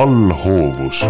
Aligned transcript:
allhoovus 0.00 1.02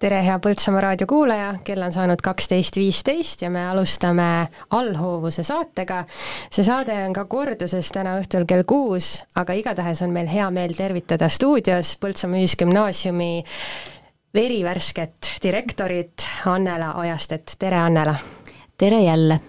tere, 0.00 0.20
hea 0.24 0.38
Põltsamaa 0.40 0.80
raadio 0.80 1.04
kuulaja, 1.10 1.50
kell 1.64 1.84
on 1.84 1.92
saanud 1.92 2.22
kaksteist 2.24 2.78
viisteist 2.80 3.42
ja 3.44 3.50
me 3.52 3.66
alustame 3.68 4.28
allhoovuse 4.76 5.44
saatega. 5.44 6.04
see 6.48 6.64
saade 6.64 6.96
on 7.04 7.12
ka 7.12 7.26
korduses 7.28 7.92
täna 7.92 8.16
õhtul 8.22 8.48
kell 8.48 8.64
kuus, 8.64 9.12
aga 9.36 9.58
igatahes 9.60 10.00
on 10.06 10.16
meil 10.16 10.32
hea 10.32 10.48
meel 10.50 10.72
tervitada 10.76 11.28
stuudios 11.28 11.96
Põltsamaa 12.00 12.40
Ühisgümnaasiumi 12.40 13.30
verivärsket 14.34 15.34
direktorit 15.42 16.28
Annela 16.46 16.94
Ojastet, 17.04 17.58
tere 17.58 17.84
Annela! 17.84 18.16
tere 18.78 19.04
jälle! 19.04 19.40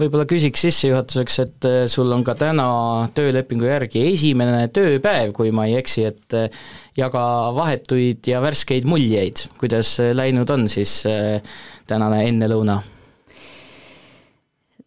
Võib-olla 0.00 0.26
küsiks 0.28 0.64
sissejuhatuseks, 0.66 1.36
et 1.44 1.68
äh, 1.68 1.76
sul 1.90 2.10
on 2.14 2.24
ka 2.26 2.34
täna 2.38 2.66
töölepingu 3.14 3.68
järgi 3.68 4.06
esimene 4.10 4.66
tööpäev, 4.74 5.34
kui 5.36 5.52
ma 5.54 5.68
ei 5.70 5.78
eksi, 5.78 6.06
et 6.10 6.38
äh, 6.38 6.64
jaga 6.98 7.24
vahetuid 7.56 8.26
ja 8.30 8.42
värskeid 8.44 8.88
muljeid, 8.90 9.46
kuidas 9.60 9.96
äh, 10.02 10.14
läinud 10.16 10.50
on 10.54 10.66
siis 10.70 11.02
tänane 11.86 12.24
ennelõuna 12.28 12.80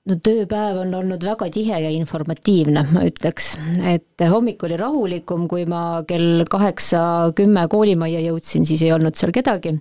no 0.07 0.17
tööpäev 0.23 0.81
on 0.83 0.93
olnud 1.01 1.23
väga 1.27 1.49
tihe 1.53 1.79
ja 1.83 1.89
informatiivne, 1.93 2.83
ma 2.93 3.03
ütleks, 3.07 3.53
et 3.87 4.25
hommik 4.31 4.63
oli 4.67 4.77
rahulikum, 4.79 5.47
kui 5.51 5.65
ma 5.69 6.01
kell 6.07 6.45
kaheksa 6.49 7.01
kümme 7.37 7.67
koolimajja 7.71 8.23
jõudsin, 8.27 8.67
siis 8.67 8.83
ei 8.85 8.93
olnud 8.95 9.17
seal 9.19 9.33
kedagi. 9.35 9.75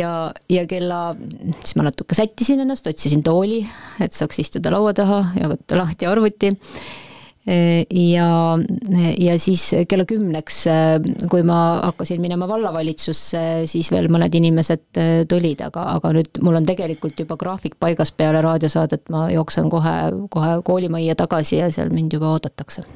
ja, 0.00 0.12
ja 0.52 0.66
kella, 0.70 1.00
siis 1.62 1.76
ma 1.78 1.88
natuke 1.88 2.18
sättisin 2.18 2.62
ennast, 2.64 2.86
otsisin 2.90 3.24
tooli, 3.26 3.62
et 4.04 4.16
saaks 4.16 4.44
istuda 4.44 4.74
laua 4.74 4.94
taha 4.96 5.22
ja 5.40 5.50
võtta 5.52 5.80
lahti 5.80 6.08
arvuti 6.08 6.54
ja, 7.46 8.28
ja 9.18 9.38
siis 9.38 9.62
kella 9.88 10.04
kümneks, 10.08 10.64
kui 11.30 11.44
ma 11.46 11.60
hakkasin 11.84 12.20
minema 12.22 12.48
vallavalitsusse, 12.50 13.42
siis 13.70 13.90
veel 13.94 14.10
mõned 14.12 14.34
inimesed 14.34 15.00
tulid, 15.30 15.62
aga, 15.68 15.86
aga 15.96 16.12
nüüd 16.18 16.42
mul 16.42 16.58
on 16.58 16.66
tegelikult 16.66 17.22
juba 17.22 17.38
graafik 17.38 17.78
paigas 17.78 18.10
peale 18.10 18.42
raadiosaadet, 18.44 19.06
ma 19.14 19.28
jooksen 19.30 19.70
kohe, 19.70 19.96
kohe 20.34 20.56
koolimajja 20.66 21.18
tagasi 21.22 21.62
ja 21.62 21.70
seal 21.70 21.94
mind 21.94 22.18
juba 22.18 22.34
oodatakse 22.34 22.86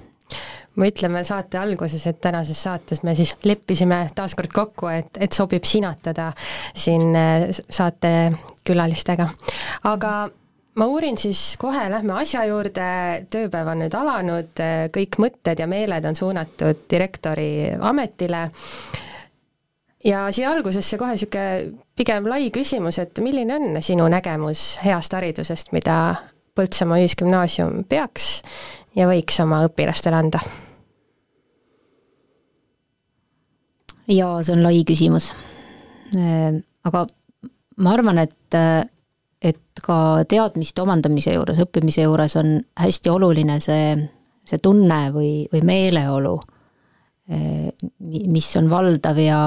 ma 0.78 0.88
ütlen 0.88 1.12
veel 1.14 1.26
saate 1.26 1.58
alguses, 1.60 2.04
et 2.06 2.20
tänases 2.22 2.60
saates 2.62 3.02
me 3.06 3.14
siis 3.18 3.34
leppisime 3.44 4.00
taaskord 4.16 4.52
kokku, 4.54 4.90
et, 4.92 5.18
et 5.20 5.34
sobib 5.36 5.66
sinatada 5.68 6.30
siin 6.74 7.16
saatekülalistega. 7.50 9.28
aga 9.90 10.12
ma 10.78 10.86
uurin 10.86 11.18
siis 11.18 11.56
kohe, 11.60 11.82
lähme 11.90 12.14
asja 12.20 12.44
juurde, 12.48 12.86
tööpäev 13.32 13.70
on 13.72 13.82
nüüd 13.84 13.94
alanud, 13.96 14.62
kõik 14.94 15.18
mõtted 15.22 15.60
ja 15.60 15.66
meeled 15.70 16.04
on 16.06 16.18
suunatud 16.18 16.84
direktori 16.90 17.72
ametile 17.74 18.48
ja 20.04 20.24
siia 20.32 20.50
algusesse 20.54 20.98
kohe 20.98 21.16
niisugune 21.16 21.78
pigem 21.98 22.28
lai 22.30 22.50
küsimus, 22.54 23.00
et 23.02 23.18
milline 23.22 23.56
on 23.56 23.82
sinu 23.84 24.08
nägemus 24.08 24.78
heast 24.84 25.16
haridusest, 25.16 25.74
mida 25.76 26.00
Põltsamaa 26.58 26.98
Ühisgümnaasium 26.98 27.84
peaks 27.88 28.40
ja 28.98 29.06
võiks 29.08 29.38
oma 29.42 29.62
õpilastele 29.68 30.18
anda? 30.18 30.40
jaa, 34.10 34.40
see 34.42 34.56
on 34.56 34.64
lai 34.64 34.80
küsimus. 34.82 35.30
Aga 36.84 37.04
ma 37.78 37.92
arvan, 37.94 38.18
et 38.18 38.58
et 39.42 39.82
ka 39.82 40.24
teadmiste 40.28 40.82
omandamise 40.82 41.34
juures, 41.34 41.60
õppimise 41.64 42.04
juures 42.04 42.36
on 42.36 42.58
hästi 42.80 43.10
oluline 43.10 43.60
see, 43.64 43.94
see 44.44 44.60
tunne 44.60 45.00
või, 45.14 45.46
või 45.52 45.62
meeleolu, 45.64 46.34
mis 48.00 48.48
on 48.58 48.68
valdav 48.68 49.18
ja, 49.22 49.38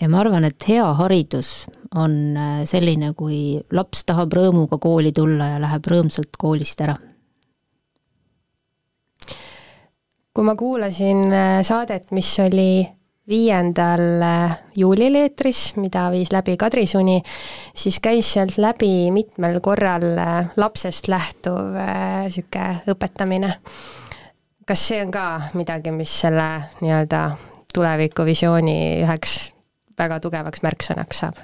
ja 0.00 0.08
ma 0.08 0.20
arvan, 0.22 0.46
et 0.46 0.68
hea 0.68 0.86
haridus 0.98 1.52
on 1.98 2.36
eh, 2.36 2.64
selline, 2.68 3.12
kui 3.18 3.60
laps 3.74 4.06
tahab 4.08 4.32
rõõmuga 4.36 4.78
kooli 4.82 5.12
tulla 5.14 5.54
ja 5.54 5.62
läheb 5.62 5.88
rõõmsalt 5.94 6.38
koolist 6.38 6.84
ära. 6.84 6.98
kui 10.32 10.46
ma 10.48 10.54
kuulasin 10.56 11.26
eh, 11.28 11.58
saadet, 11.60 12.08
mis 12.16 12.30
oli 12.40 12.86
viiendal 13.32 14.22
äh, 14.22 14.56
juulil 14.76 15.16
eetris, 15.22 15.72
mida 15.80 16.06
viis 16.12 16.32
läbi 16.34 16.56
Kadri 16.60 16.84
Suni, 16.86 17.20
siis 17.74 18.00
käis 18.04 18.32
sealt 18.34 18.58
läbi 18.60 19.10
mitmel 19.14 19.60
korral 19.64 20.04
äh, 20.18 20.52
lapsest 20.60 21.08
lähtuv 21.08 21.78
niisugune 21.78 22.68
äh, 22.68 22.82
õpetamine. 22.92 23.54
kas 24.66 24.84
see 24.88 25.00
on 25.02 25.10
ka 25.10 25.24
midagi, 25.58 25.90
mis 25.90 26.12
selle 26.24 26.48
nii-öelda 26.80 27.22
tulevikuvisiooni 27.74 28.76
üheks 29.02 29.38
väga 29.98 30.20
tugevaks 30.20 30.62
märksõnaks 30.62 31.24
saab? 31.24 31.40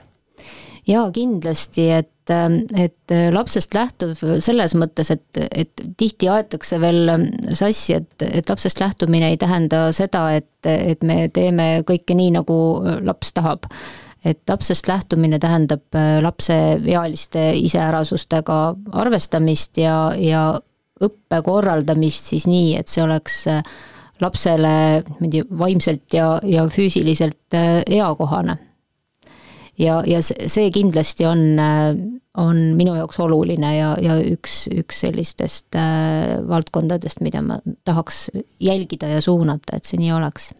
Jaa, 0.88 1.08
kindlasti, 1.14 1.86
et, 1.98 2.32
et 2.76 3.14
lapsest 3.34 3.74
lähtuv 3.76 4.20
selles 4.44 4.74
mõttes, 4.78 5.12
et, 5.14 5.40
et 5.50 5.84
tihti 6.00 6.30
aetakse 6.32 6.80
veel 6.80 7.12
sassi, 7.52 7.98
et, 7.98 8.10
et 8.24 8.50
lapsest 8.50 8.80
lähtumine 8.82 9.32
ei 9.32 9.38
tähenda 9.40 9.88
seda, 9.96 10.28
et, 10.38 10.50
et 10.68 11.04
me 11.06 11.26
teeme 11.34 11.70
kõike 11.88 12.16
nii, 12.18 12.34
nagu 12.38 12.58
laps 13.04 13.34
tahab. 13.36 13.68
Et 14.26 14.40
lapsest 14.50 14.88
lähtumine 14.90 15.38
tähendab 15.38 15.94
lapseealiste 16.24 17.52
iseärasustega 17.54 18.56
arvestamist 18.98 19.78
ja, 19.78 20.10
ja 20.18 20.42
õppe 20.98 21.38
korraldamist 21.46 22.32
siis 22.32 22.48
nii, 22.50 22.72
et 22.80 22.90
see 22.90 23.04
oleks 23.04 23.44
lapsele 24.18 24.72
niimoodi 25.06 25.44
vaimselt 25.60 26.16
ja, 26.18 26.32
ja 26.42 26.66
füüsiliselt 26.66 27.54
eakohane 27.54 28.58
ja, 29.78 29.98
ja 30.06 30.22
see 30.22 30.70
kindlasti 30.74 31.26
on, 31.28 31.42
on 32.38 32.62
minu 32.78 32.94
jaoks 32.98 33.20
oluline 33.24 33.74
ja, 33.76 33.92
ja 34.02 34.18
üks, 34.22 34.66
üks 34.74 35.02
sellistest 35.06 35.78
äh, 35.78 36.38
valdkondadest, 36.48 37.22
mida 37.24 37.42
ma 37.44 37.60
tahaks 37.88 38.28
jälgida 38.60 39.14
ja 39.16 39.20
suunata, 39.24 39.78
et 39.78 39.88
see 39.88 40.00
nii 40.02 40.14
oleks 40.16 40.52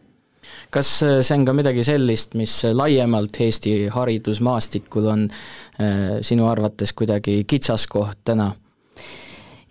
kas 0.73 0.89
see 1.01 1.35
on 1.35 1.45
ka 1.45 1.53
midagi 1.53 1.83
sellist, 1.85 2.35
mis 2.39 2.53
laiemalt 2.73 3.37
Eesti 3.41 3.73
haridusmaastikul 3.93 5.11
on 5.11 5.27
äh, 5.29 6.19
sinu 6.25 6.49
arvates 6.49 6.93
kuidagi 6.97 7.43
kitsaskoht 7.49 8.23
täna? 8.25 8.51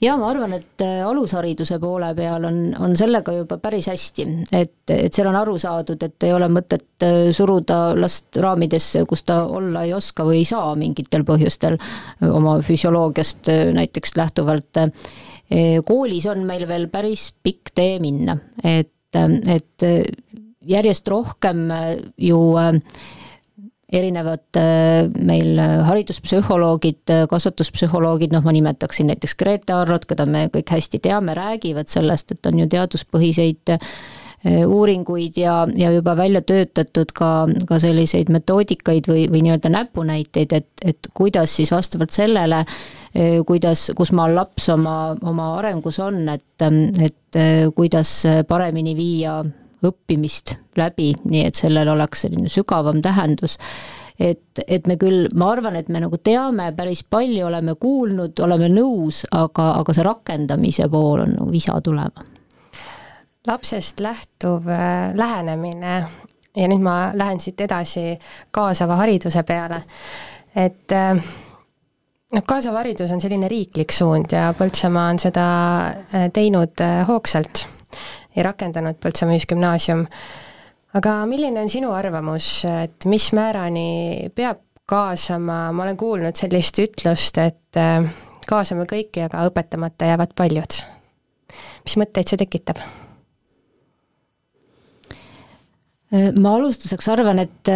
Jaa, 0.03 0.17
ma 0.19 0.29
arvan, 0.31 0.55
et 0.59 0.83
äh, 0.85 1.01
alushariduse 1.07 1.79
poole 1.83 2.11
peal 2.17 2.47
on, 2.49 2.59
on 2.79 2.95
sellega 2.99 3.35
juba 3.35 3.59
päris 3.63 3.89
hästi, 3.91 4.27
et, 4.55 4.93
et 4.95 5.15
seal 5.15 5.31
on 5.31 5.39
aru 5.41 5.57
saadud, 5.61 6.03
et 6.07 6.27
ei 6.29 6.35
ole 6.35 6.49
mõtet 6.53 7.07
äh, 7.07 7.19
suruda 7.35 7.81
last 7.99 8.39
raamidesse, 8.43 9.05
kus 9.09 9.25
ta 9.29 9.41
olla 9.47 9.85
ei 9.87 9.95
oska 9.97 10.27
või 10.29 10.43
ei 10.43 10.49
saa 10.49 10.75
mingitel 10.79 11.27
põhjustel 11.29 11.79
oma 12.31 12.59
füsioloogiast 12.65 13.53
äh, 13.55 13.65
näiteks 13.77 14.17
lähtuvalt. 14.19 14.85
koolis 15.85 16.27
on 16.29 16.43
meil 16.45 16.67
veel 16.69 16.89
päris 16.93 17.31
pikk 17.43 17.71
tee 17.75 17.99
minna, 18.03 18.35
et, 18.63 19.17
et 19.17 19.85
järjest 20.69 21.09
rohkem 21.09 21.63
ju 22.21 22.41
erinevad 23.93 24.57
äh, 24.57 25.09
meil 25.25 25.59
äh, 25.59 25.81
hariduspsühholoogid, 25.89 27.09
äh, 27.11 27.27
kasvatuspsühholoogid, 27.31 28.35
noh, 28.37 28.45
ma 28.45 28.53
nimetaksin 28.53 29.09
näiteks 29.09 29.37
Grete 29.41 29.73
Arrot, 29.79 30.05
keda 30.09 30.27
me 30.29 30.47
kõik 30.53 30.75
hästi 30.77 31.01
teame, 31.05 31.37
räägivad 31.37 31.89
sellest, 31.89 32.37
et 32.37 32.49
on 32.51 32.61
ju 32.61 32.69
teaduspõhiseid 32.69 33.79
uuringuid 34.47 35.35
ja, 35.35 35.65
ja 35.75 35.89
juba 35.91 36.13
välja 36.15 36.39
töötatud 36.47 37.11
ka, 37.11 37.31
ka 37.67 37.81
selliseid 37.83 38.29
metoodikaid 38.31 39.09
või, 39.11 39.25
või 39.33 39.41
nii-öelda 39.43 39.73
näpunäiteid, 39.75 40.55
et, 40.55 40.69
et 40.93 41.09
kuidas 41.11 41.57
siis 41.59 41.73
vastavalt 41.75 42.15
sellele, 42.15 42.61
kuidas, 43.49 43.89
kus 43.99 44.15
maal 44.15 44.37
laps 44.39 44.69
oma, 44.71 45.17
oma 45.27 45.49
arengus 45.57 45.99
on, 45.99 46.23
et, 46.31 46.69
et 47.03 47.41
kuidas 47.75 48.13
paremini 48.47 48.95
viia 48.95 49.41
õppimist 49.85 50.57
läbi, 50.77 51.13
nii 51.25 51.45
et 51.47 51.59
sellel 51.59 51.89
oleks 51.93 52.27
selline 52.27 52.51
sügavam 52.51 53.03
tähendus 53.03 53.59
et, 54.19 54.63
et 54.67 54.87
me 54.87 54.97
küll, 54.99 55.29
ma 55.39 55.53
arvan, 55.55 55.77
et 55.79 55.89
me 55.93 56.03
nagu 56.03 56.19
teame 56.23 56.71
päris 56.77 57.05
palju, 57.07 57.47
oleme 57.47 57.77
kuulnud, 57.81 58.39
oleme 58.45 58.71
nõus, 58.73 59.23
aga, 59.31 59.71
aga 59.81 59.95
see 59.95 60.07
rakendamise 60.07 60.89
pool 60.93 61.25
on 61.25 61.37
nagu 61.37 61.51
visa 61.53 61.79
tulema. 61.85 62.27
lapsest 63.47 64.01
lähtuv 64.01 64.67
äh, 64.69 65.15
lähenemine 65.17 65.93
ja 66.57 66.69
nüüd 66.69 66.83
ma 66.83 67.13
lähen 67.15 67.41
siit 67.41 67.61
edasi 67.61 68.19
kaasava 68.51 68.99
hariduse 69.01 69.43
peale, 69.47 69.83
et 70.57 70.93
äh, 70.93 71.15
noh, 72.35 72.45
kaasav 72.45 72.77
haridus 72.83 73.15
on 73.15 73.23
selline 73.23 73.49
riiklik 73.49 73.95
suund 73.95 74.35
ja 74.35 74.51
Põltsamaa 74.59 75.09
on 75.15 75.23
seda 75.23 75.49
äh, 75.87 76.29
teinud 76.35 76.87
hoogsalt 77.09 77.67
ja 78.39 78.47
rakendanud 78.47 78.99
Põltsamaa 79.03 79.37
Ühisgümnaasium. 79.37 80.07
aga 80.99 81.15
milline 81.29 81.61
on 81.61 81.69
sinu 81.69 81.91
arvamus, 81.93 82.63
et 82.69 83.05
mis 83.11 83.33
määrani 83.37 84.31
peab 84.35 84.63
kaasama, 84.89 85.69
ma 85.73 85.85
olen 85.85 85.99
kuulnud 86.01 86.39
sellist 86.39 86.79
ütlust, 86.81 87.41
et 87.43 87.77
äh, 87.81 88.07
kaasame 88.49 88.87
kõiki, 88.89 89.27
aga 89.27 89.45
õpetamata 89.51 90.09
jäävad 90.13 90.33
paljud. 90.39 90.81
mis 91.85 91.99
mõtteid 92.01 92.31
see 92.31 92.41
tekitab? 92.41 92.81
ma 96.41 96.55
alustuseks 96.57 97.09
arvan, 97.13 97.43
et 97.43 97.69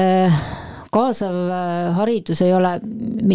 kaasav 0.92 1.34
haridus 1.98 2.40
ei 2.44 2.54
ole 2.56 2.78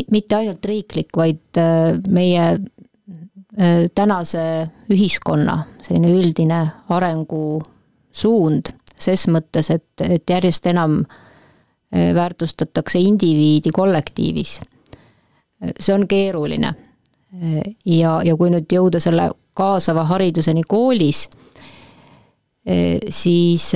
mitte 0.09 0.39
ainult 0.39 0.65
riiklik, 0.65 1.13
vaid 1.17 1.59
meie 2.09 2.47
tänase 3.95 4.67
ühiskonna 4.93 5.63
selline 5.81 6.11
üldine 6.13 6.59
arengusuund, 6.93 8.69
ses 8.99 9.25
mõttes, 9.33 9.71
et, 9.73 9.87
et 10.01 10.29
järjest 10.29 10.69
enam 10.69 10.99
väärtustatakse 11.91 12.99
indiviidi 12.99 13.71
kollektiivis. 13.73 14.59
see 15.79 15.93
on 15.93 16.07
keeruline. 16.07 16.73
ja, 17.85 18.21
ja 18.23 18.35
kui 18.37 18.49
nüüd 18.53 18.69
jõuda 18.71 18.99
selle 18.99 19.31
kaasava 19.57 20.03
hariduseni 20.03 20.61
koolis, 20.67 21.27
siis 23.09 23.71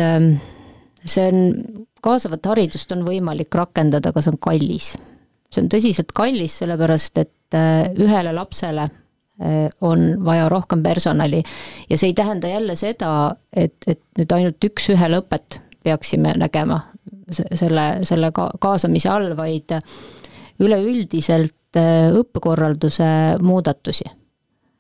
see 1.06 1.28
on, 1.28 1.54
kaasavat 2.02 2.46
haridust 2.46 2.92
on 2.92 3.06
võimalik 3.08 3.56
rakendada, 3.56 4.10
aga 4.10 4.22
see 4.22 4.32
on 4.36 4.38
kallis. 4.38 4.94
see 5.50 5.64
on 5.64 5.70
tõsiselt 5.74 6.14
kallis, 6.14 6.60
sellepärast 6.62 7.18
et 7.18 7.58
ühele 7.98 8.34
lapsele 8.36 8.86
on 9.82 10.26
vaja 10.26 10.50
rohkem 10.50 10.84
personali 10.84 11.44
ja 11.90 11.98
see 11.98 12.12
ei 12.12 12.14
tähenda 12.14 12.48
jälle 12.48 12.76
seda, 12.76 13.36
et, 13.54 13.74
et 13.88 14.02
nüüd 14.20 14.36
ainult 14.36 14.68
üks-ühele 14.70 15.22
õpet 15.24 15.58
peaksime 15.84 16.34
nägema 16.38 16.80
selle, 17.32 17.86
selle 18.06 18.32
ka-, 18.36 18.52
kaasamise 18.62 19.10
all, 19.10 19.34
vaid 19.38 19.74
üleüldiselt 20.62 21.80
äh, 21.80 22.12
õppekorralduse 22.18 23.10
muudatusi. 23.42 24.06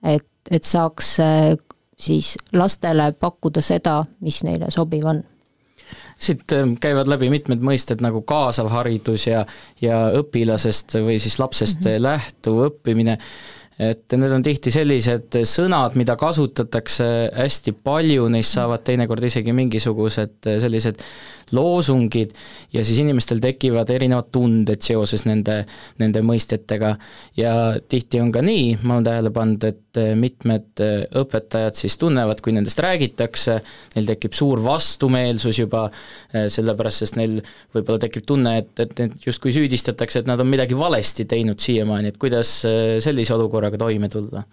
et, 0.04 0.28
et 0.52 0.64
saaks 0.64 1.20
äh, 1.20 1.52
siis 2.00 2.36
lastele 2.54 3.12
pakkuda 3.20 3.62
seda, 3.62 4.02
mis 4.22 4.44
neile 4.44 4.72
sobiv 4.74 5.06
on 5.06 5.24
siit 6.22 6.54
äh, 6.54 6.68
käivad 6.82 7.10
läbi 7.10 7.32
mitmed 7.34 7.64
mõisted 7.66 8.04
nagu 8.04 8.22
kaasav 8.22 8.70
haridus 8.74 9.28
ja, 9.28 9.46
ja 9.82 10.04
õpilasest 10.18 11.00
või 11.02 11.18
siis 11.20 11.40
lapsest 11.40 11.82
mm 11.82 11.92
-hmm. 11.92 12.04
lähtuv 12.04 12.62
õppimine 12.68 13.18
et 13.82 14.14
need 14.14 14.34
on 14.36 14.44
tihti 14.46 14.72
sellised 14.74 15.40
sõnad, 15.50 15.96
mida 15.98 16.14
kasutatakse 16.20 17.06
hästi 17.34 17.74
palju, 17.82 18.28
neist 18.30 18.58
saavad 18.58 18.84
teinekord 18.86 19.26
isegi 19.26 19.56
mingisugused 19.58 20.50
sellised 20.62 21.02
loosungid 21.56 22.36
ja 22.74 22.84
siis 22.86 23.02
inimestel 23.02 23.42
tekivad 23.44 23.90
erinevad 23.92 24.30
tunded 24.32 24.84
seoses 24.86 25.26
nende, 25.28 25.64
nende 26.00 26.22
mõistetega. 26.26 26.96
ja 27.38 27.54
tihti 27.90 28.22
on 28.22 28.32
ka 28.32 28.44
nii, 28.46 28.78
ma 28.84 28.98
olen 29.00 29.08
tähele 29.08 29.32
pannud, 29.34 29.66
et 29.68 30.00
mitmed 30.16 30.84
õpetajad 31.20 31.76
siis 31.76 31.98
tunnevad, 32.00 32.40
kui 32.42 32.54
nendest 32.56 32.80
räägitakse, 32.80 33.58
neil 33.96 34.08
tekib 34.08 34.36
suur 34.38 34.62
vastumeelsus 34.64 35.60
juba, 35.60 35.88
sellepärast 36.32 37.04
sest 37.04 37.18
neil 37.20 37.40
võib-olla 37.76 38.00
tekib 38.06 38.26
tunne, 38.28 38.58
et, 38.62 38.72
et 38.80 38.94
neid 39.02 39.28
justkui 39.28 39.52
süüdistatakse, 39.56 40.22
et 40.22 40.30
nad 40.30 40.40
on 40.40 40.48
midagi 40.48 40.78
valesti 40.78 41.26
teinud 41.30 41.60
siiamaani, 41.60 42.14
et 42.14 42.22
kuidas 42.22 42.54
sellise 43.04 43.36
olukorraga 43.36 43.71
sellega 43.72 43.78
toime 43.78 44.10
tulla? 44.10 44.44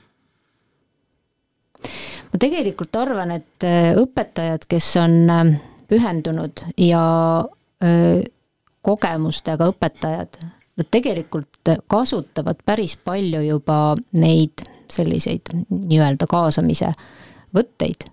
ma 2.28 2.38
tegelikult 2.38 2.96
arvan, 2.96 3.30
et 3.32 3.64
äh, 3.64 3.94
õpetajad, 3.96 4.66
kes 4.68 4.96
on 5.00 5.30
äh, 5.30 5.54
pühendunud 5.88 6.60
ja 6.76 7.04
öö, 7.82 8.18
äh, 8.18 8.24
kogemustega 8.82 9.68
õpetajad, 9.72 10.36
nad 10.78 10.86
tegelikult 10.90 11.72
kasutavad 11.90 12.60
päris 12.64 12.96
palju 12.96 13.40
juba 13.42 13.96
neid 14.12 14.62
selliseid 14.88 15.50
nii-öelda 15.68 16.28
kaasamise 16.28 16.92
võtteid. 17.54 18.06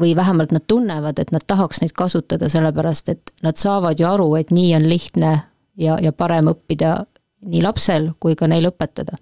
või 0.00 0.16
vähemalt 0.16 0.52
nad 0.52 0.64
tunnevad, 0.66 1.18
et 1.18 1.30
nad 1.32 1.44
tahaks 1.46 1.82
neid 1.82 1.92
kasutada, 1.92 2.48
sellepärast 2.48 3.08
et 3.08 3.32
nad 3.42 3.56
saavad 3.56 4.00
ju 4.00 4.06
aru, 4.08 4.34
et 4.36 4.50
nii 4.50 4.74
on 4.74 4.88
lihtne 4.88 5.32
ja, 5.76 5.98
ja 6.00 6.12
parem 6.12 6.48
õppida 6.48 7.04
nii 7.44 7.62
lapsel 7.62 8.12
kui 8.20 8.36
ka 8.36 8.48
neil 8.48 8.70
õpetada 8.72 9.20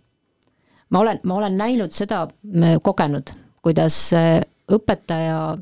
ma 0.91 1.01
olen, 1.05 1.21
ma 1.25 1.39
olen 1.41 1.57
näinud 1.59 1.95
seda, 1.95 2.27
kogenud, 2.85 3.33
kuidas 3.65 3.97
äh, 4.17 4.41
õpetaja 4.73 5.59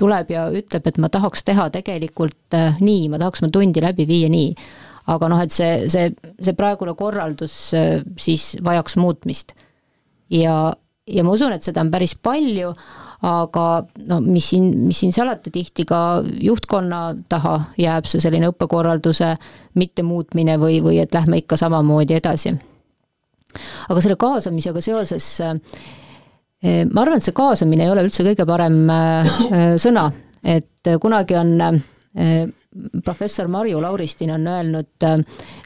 tuleb 0.00 0.30
ja 0.32 0.46
ütleb, 0.54 0.86
et 0.88 1.00
ma 1.00 1.10
tahaks 1.12 1.44
teha 1.46 1.68
tegelikult 1.74 2.56
äh, 2.56 2.78
nii, 2.82 3.08
ma 3.12 3.20
tahaks 3.20 3.42
oma 3.44 3.52
tundi 3.54 3.82
läbi 3.84 4.06
viia 4.08 4.30
nii. 4.32 4.54
aga 5.10 5.28
noh, 5.32 5.40
et 5.42 5.50
see, 5.50 5.88
see, 5.90 6.10
see 6.38 6.54
praegune 6.54 6.94
korraldus 6.98 7.54
äh, 7.74 8.00
siis 8.20 8.54
vajaks 8.64 8.96
muutmist. 9.00 9.54
ja, 10.30 10.72
ja 11.06 11.24
ma 11.24 11.36
usun, 11.36 11.54
et 11.54 11.66
seda 11.66 11.84
on 11.84 11.92
päris 11.92 12.14
palju, 12.14 12.72
aga 13.26 13.66
no 14.08 14.20
mis 14.24 14.50
siin, 14.54 14.70
mis 14.86 15.02
siin 15.02 15.12
salata, 15.12 15.52
tihti 15.52 15.84
ka 15.84 16.22
juhtkonna 16.40 17.02
taha 17.28 17.58
jääb 17.78 18.08
see 18.08 18.22
selline 18.22 18.48
õppekorralduse 18.52 19.34
mittemuutmine 19.76 20.56
või, 20.60 20.80
või 20.84 21.02
et 21.02 21.14
lähme 21.14 21.42
ikka 21.42 21.60
samamoodi 21.60 22.16
edasi 22.16 22.56
aga 23.88 24.02
selle 24.02 24.18
kaasamisega 24.20 24.82
seoses 24.84 25.26
eh, 25.44 26.84
ma 26.86 27.04
arvan, 27.04 27.18
et 27.18 27.26
see 27.26 27.36
kaasamine 27.36 27.86
ei 27.86 27.92
ole 27.92 28.06
üldse 28.06 28.26
kõige 28.26 28.46
parem 28.48 28.80
eh, 28.94 29.74
sõna, 29.80 30.06
et 30.46 30.90
kunagi 31.02 31.36
on 31.40 31.54
eh, 31.60 32.46
professor 33.04 33.48
Marju 33.50 33.80
Lauristin 33.82 34.30
on 34.36 34.46
öelnud, 34.46 35.06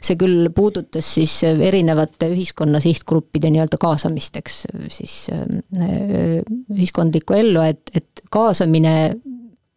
see 0.01 0.17
küll 0.17 0.49
puudutas 0.55 1.05
siis 1.19 1.35
erinevate 1.45 2.31
ühiskonna 2.33 2.81
sihtgruppide 2.81 3.51
nii-öelda 3.53 3.77
kaasamist, 3.77 4.39
eks, 4.41 4.55
siis 4.89 5.13
ühiskondlikku 6.73 7.37
ellu, 7.37 7.61
et, 7.61 7.93
et 7.93 8.25
kaasamine 8.33 8.95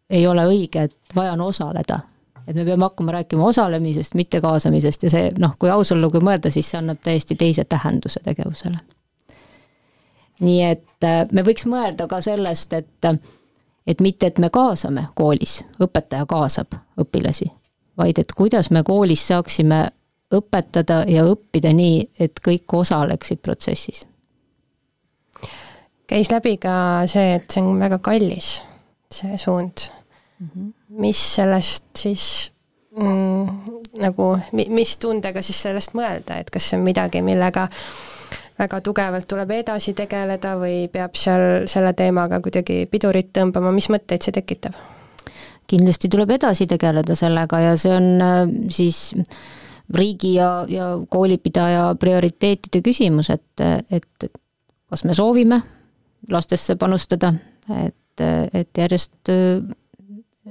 ei 0.09 0.25
ole 0.25 0.47
õige, 0.49 0.87
et 0.89 1.13
vaja 1.13 1.35
on 1.37 1.45
osaleda 1.51 1.99
et 2.49 2.55
me 2.55 2.65
peame 2.65 2.83
hakkama 2.83 3.11
rääkima 3.11 3.45
osalemisest, 3.45 4.15
mitte 4.17 4.41
kaasamisest 4.41 5.03
ja 5.03 5.09
see 5.13 5.33
noh, 5.37 5.53
kui 5.59 5.69
aus 5.69 5.91
olla, 5.93 6.09
kui 6.09 6.23
mõelda, 6.25 6.49
siis 6.53 6.71
see 6.71 6.79
annab 6.81 7.01
täiesti 7.05 7.37
teise 7.37 7.65
tähenduse 7.69 8.23
tegevusele. 8.25 8.79
nii 10.39 10.61
et 10.63 11.05
äh, 11.05 11.27
me 11.31 11.43
võiks 11.45 11.67
mõelda 11.69 12.07
ka 12.07 12.21
sellest, 12.21 12.73
et 12.73 13.11
et 13.87 14.01
mitte, 14.01 14.27
et 14.27 14.39
me 14.39 14.49
kaasame 14.49 15.07
koolis, 15.15 15.63
õpetaja 15.81 16.25
kaasab 16.29 16.75
õpilasi, 17.01 17.49
vaid 17.97 18.19
et 18.19 18.33
kuidas 18.37 18.69
me 18.71 18.83
koolis 18.83 19.27
saaksime 19.27 19.87
õpetada 20.33 21.03
ja 21.09 21.25
õppida 21.25 21.73
nii, 21.73 22.03
et 22.19 22.41
kõik 22.45 22.73
osaleksid 22.73 23.41
protsessis. 23.41 24.07
käis 26.07 26.31
läbi 26.31 26.57
ka 26.57 27.05
see, 27.05 27.35
et 27.35 27.51
see 27.51 27.61
on 27.61 27.79
väga 27.79 27.99
kallis, 27.99 28.61
see 29.13 29.37
suund 29.37 29.89
mis 30.99 31.23
sellest 31.35 31.89
siis 31.97 32.25
mm, 32.95 33.47
nagu, 34.01 34.29
mis 34.53 34.97
tundega 34.97 35.41
siis 35.45 35.61
sellest 35.67 35.95
mõelda, 35.97 36.39
et 36.39 36.49
kas 36.49 36.69
see 36.69 36.79
on 36.79 36.85
midagi, 36.85 37.21
millega 37.25 37.67
väga 38.59 38.81
tugevalt 38.83 39.27
tuleb 39.27 39.51
edasi 39.55 39.93
tegeleda 39.95 40.55
või 40.59 40.87
peab 40.91 41.15
seal 41.15 41.67
selle 41.71 41.93
teemaga 41.93 42.41
kuidagi 42.43 42.85
pidurit 42.91 43.31
tõmbama, 43.35 43.71
mis 43.75 43.89
mõtteid 43.91 44.25
see 44.25 44.35
tekitab? 44.35 44.77
kindlasti 45.69 46.09
tuleb 46.09 46.31
edasi 46.33 46.65
tegeleda 46.65 47.13
sellega 47.13 47.59
ja 47.61 47.73
see 47.77 47.91
on 47.93 48.07
äh, 48.25 48.39
siis 48.73 49.13
riigi 49.93 50.33
ja, 50.33 50.65
ja 50.69 50.87
koolipidaja 51.09 51.91
prioriteetide 51.99 52.81
küsimus, 52.85 53.29
et, 53.29 53.61
et 53.91 54.29
kas 54.89 55.05
me 55.05 55.13
soovime 55.13 55.61
lastesse 56.29 56.75
panustada, 56.75 57.31
et, 57.85 58.23
et 58.53 58.81
järjest 58.81 59.31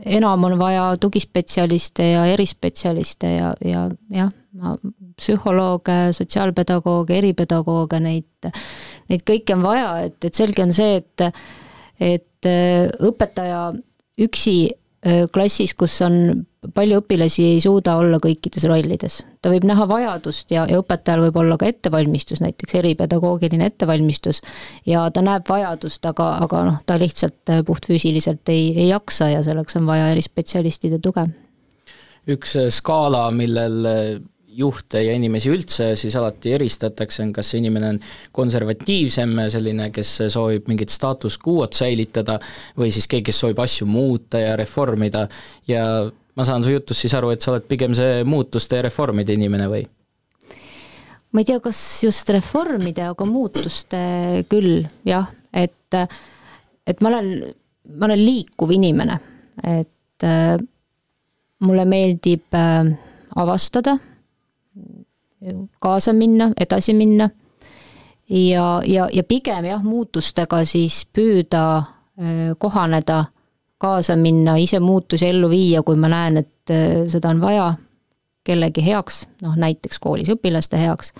enam 0.05 0.45
on 0.45 0.59
vaja 0.59 0.91
tugispetsialiste 1.01 2.11
ja 2.13 2.25
erispetsialiste 2.33 3.31
ja, 3.35 3.53
ja 3.65 3.87
jah, 4.15 4.31
psühholooge, 5.19 5.99
sotsiaalpedagooge, 6.17 7.19
eripedagooge, 7.19 8.01
neid, 8.03 8.51
neid 9.11 9.25
kõiki 9.27 9.55
on 9.57 9.65
vaja, 9.67 9.89
et, 10.09 10.19
et 10.25 10.35
selge 10.35 10.65
on 10.65 10.75
see, 10.75 11.01
et 11.03 11.29
et 11.99 12.47
õpetaja 13.03 13.73
üksi 14.23 14.71
klassis, 15.33 15.75
kus 15.79 15.95
on 16.03 16.47
palju 16.75 16.99
õpilasi, 17.03 17.45
ei 17.55 17.59
suuda 17.63 17.95
olla 18.01 18.19
kõikides 18.23 18.65
rollides. 18.67 19.21
ta 19.43 19.53
võib 19.53 19.65
näha 19.69 19.87
vajadust 19.89 20.51
ja, 20.51 20.65
ja 20.67 20.81
õpetajal 20.83 21.23
võib 21.29 21.37
olla 21.39 21.59
ka 21.59 21.69
ettevalmistus, 21.71 22.41
näiteks 22.43 22.75
eripedagoogiline 22.81 23.69
ettevalmistus, 23.71 24.43
ja 24.87 25.05
ta 25.15 25.23
näeb 25.23 25.47
vajadust, 25.49 26.05
aga, 26.07 26.33
aga 26.43 26.65
noh, 26.67 26.81
ta 26.87 26.99
lihtsalt 26.99 27.55
puhtfüüsiliselt 27.67 28.51
ei, 28.51 28.73
ei 28.75 28.89
jaksa 28.89 29.31
ja 29.31 29.45
selleks 29.47 29.79
on 29.79 29.87
vaja 29.87 30.11
erispetsialistide 30.11 30.99
tuge. 30.99 31.29
üks 32.29 32.57
skaala, 32.75 33.31
millel 33.31 33.87
juhte 34.59 35.03
ja 35.05 35.15
inimesi 35.17 35.51
üldse 35.53 35.93
siis 35.99 36.17
alati 36.19 36.53
eristatakse, 36.57 37.23
on 37.25 37.33
kas 37.37 37.53
see 37.53 37.61
inimene 37.63 37.93
on 37.95 38.01
konservatiivsem, 38.35 39.35
selline, 39.53 39.91
kes 39.95 40.15
soovib 40.35 40.69
mingit 40.71 40.93
status 40.93 41.39
quo'd 41.43 41.77
säilitada, 41.79 42.39
või 42.79 42.91
siis 42.95 43.07
keegi, 43.11 43.29
kes 43.31 43.43
soovib 43.45 43.63
asju 43.65 43.89
muuta 43.91 44.43
ja 44.43 44.57
reformida. 44.59 45.27
Ja 45.71 45.85
ma 46.09 46.47
saan 46.47 46.65
su 46.65 46.75
jutust 46.75 47.05
siis 47.05 47.15
aru, 47.19 47.33
et 47.35 47.45
sa 47.45 47.55
oled 47.55 47.69
pigem 47.71 47.95
see 47.99 48.23
muutuste 48.29 48.81
ja 48.81 48.89
reformide 48.89 49.39
inimene 49.39 49.71
või? 49.71 49.87
ma 51.29 51.43
ei 51.43 51.45
tea, 51.45 51.59
kas 51.61 51.79
just 52.01 52.31
reformide, 52.33 53.05
aga 53.11 53.27
muutuste 53.29 53.99
küll, 54.49 54.87
jah, 55.05 55.27
et 55.53 55.93
et 56.89 57.03
ma 57.05 57.11
olen, 57.11 57.29
ma 58.01 58.09
olen 58.09 58.23
liikuv 58.23 58.73
inimene, 58.73 59.19
et 59.77 60.25
mulle 61.61 61.85
meeldib 61.89 62.57
äh, 62.57 62.89
avastada, 63.37 63.97
kaasa 65.81 66.13
minna, 66.13 66.53
edasi 66.61 66.95
minna 66.95 67.29
ja, 68.29 68.83
ja, 68.87 69.09
ja 69.13 69.25
pigem 69.25 69.65
jah, 69.65 69.83
muutustega 69.85 70.65
siis 70.69 71.05
püüda 71.13 71.83
kohaneda, 72.59 73.25
kaasa 73.79 74.17
minna, 74.19 74.57
ise 74.59 74.81
muutusi 74.83 75.29
ellu 75.29 75.51
viia, 75.51 75.85
kui 75.87 75.97
ma 75.97 76.11
näen, 76.11 76.41
et 76.43 76.73
seda 77.13 77.31
on 77.31 77.41
vaja 77.41 77.69
kellegi 78.49 78.83
heaks, 78.83 79.23
noh 79.45 79.55
näiteks 79.61 80.01
koolis 80.03 80.31
õpilaste 80.33 80.81
heaks. 80.81 81.13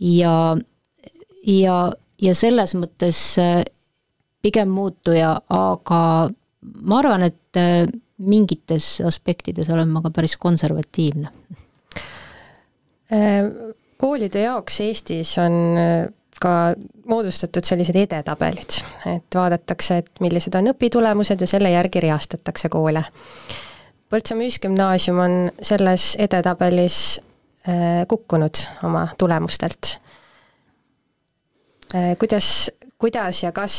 ja, 0.00 0.56
ja, 1.46 1.76
ja 2.22 2.34
selles 2.34 2.76
mõttes 2.78 3.20
pigem 4.42 4.70
muutuja, 4.70 5.40
aga 5.48 6.00
ma 6.82 6.98
arvan, 7.02 7.26
et 7.26 7.60
mingites 8.16 9.00
aspektides 9.04 9.68
olen 9.72 9.90
ma 9.90 10.04
ka 10.04 10.14
päris 10.14 10.36
konservatiivne 10.40 11.32
koolide 13.98 14.42
jaoks 14.42 14.80
Eestis 14.80 15.36
on 15.38 15.52
äh, 15.78 16.08
ka 16.40 16.74
moodustatud 17.08 17.64
sellised 17.64 17.96
edetabelid, 17.96 18.80
et 19.08 19.38
vaadatakse, 19.38 20.02
et 20.02 20.20
millised 20.20 20.54
on 20.58 20.72
õpitulemused 20.74 21.40
ja 21.40 21.48
selle 21.48 21.72
järgi 21.72 22.02
reastatakse 22.04 22.68
koole. 22.72 23.02
Põltsamaa 24.12 24.46
Ühisgümnaasium 24.46 25.20
on 25.22 25.36
selles 25.62 26.12
edetabelis 26.22 26.98
äh, 27.68 28.04
kukkunud 28.08 28.66
oma 28.86 29.06
tulemustelt. 29.18 29.96
Äh, 31.94 32.12
kuidas, 32.20 32.70
kuidas 32.98 33.42
ja 33.42 33.52
kas 33.52 33.78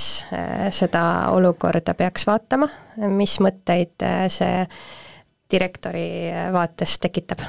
seda 0.72 1.04
olukorda 1.36 1.94
peaks 1.98 2.28
vaatama, 2.28 2.70
mis 3.14 3.38
mõtteid 3.44 4.06
see 4.34 4.68
direktori 5.52 6.08
vaates 6.54 7.00
tekitab? 7.00 7.46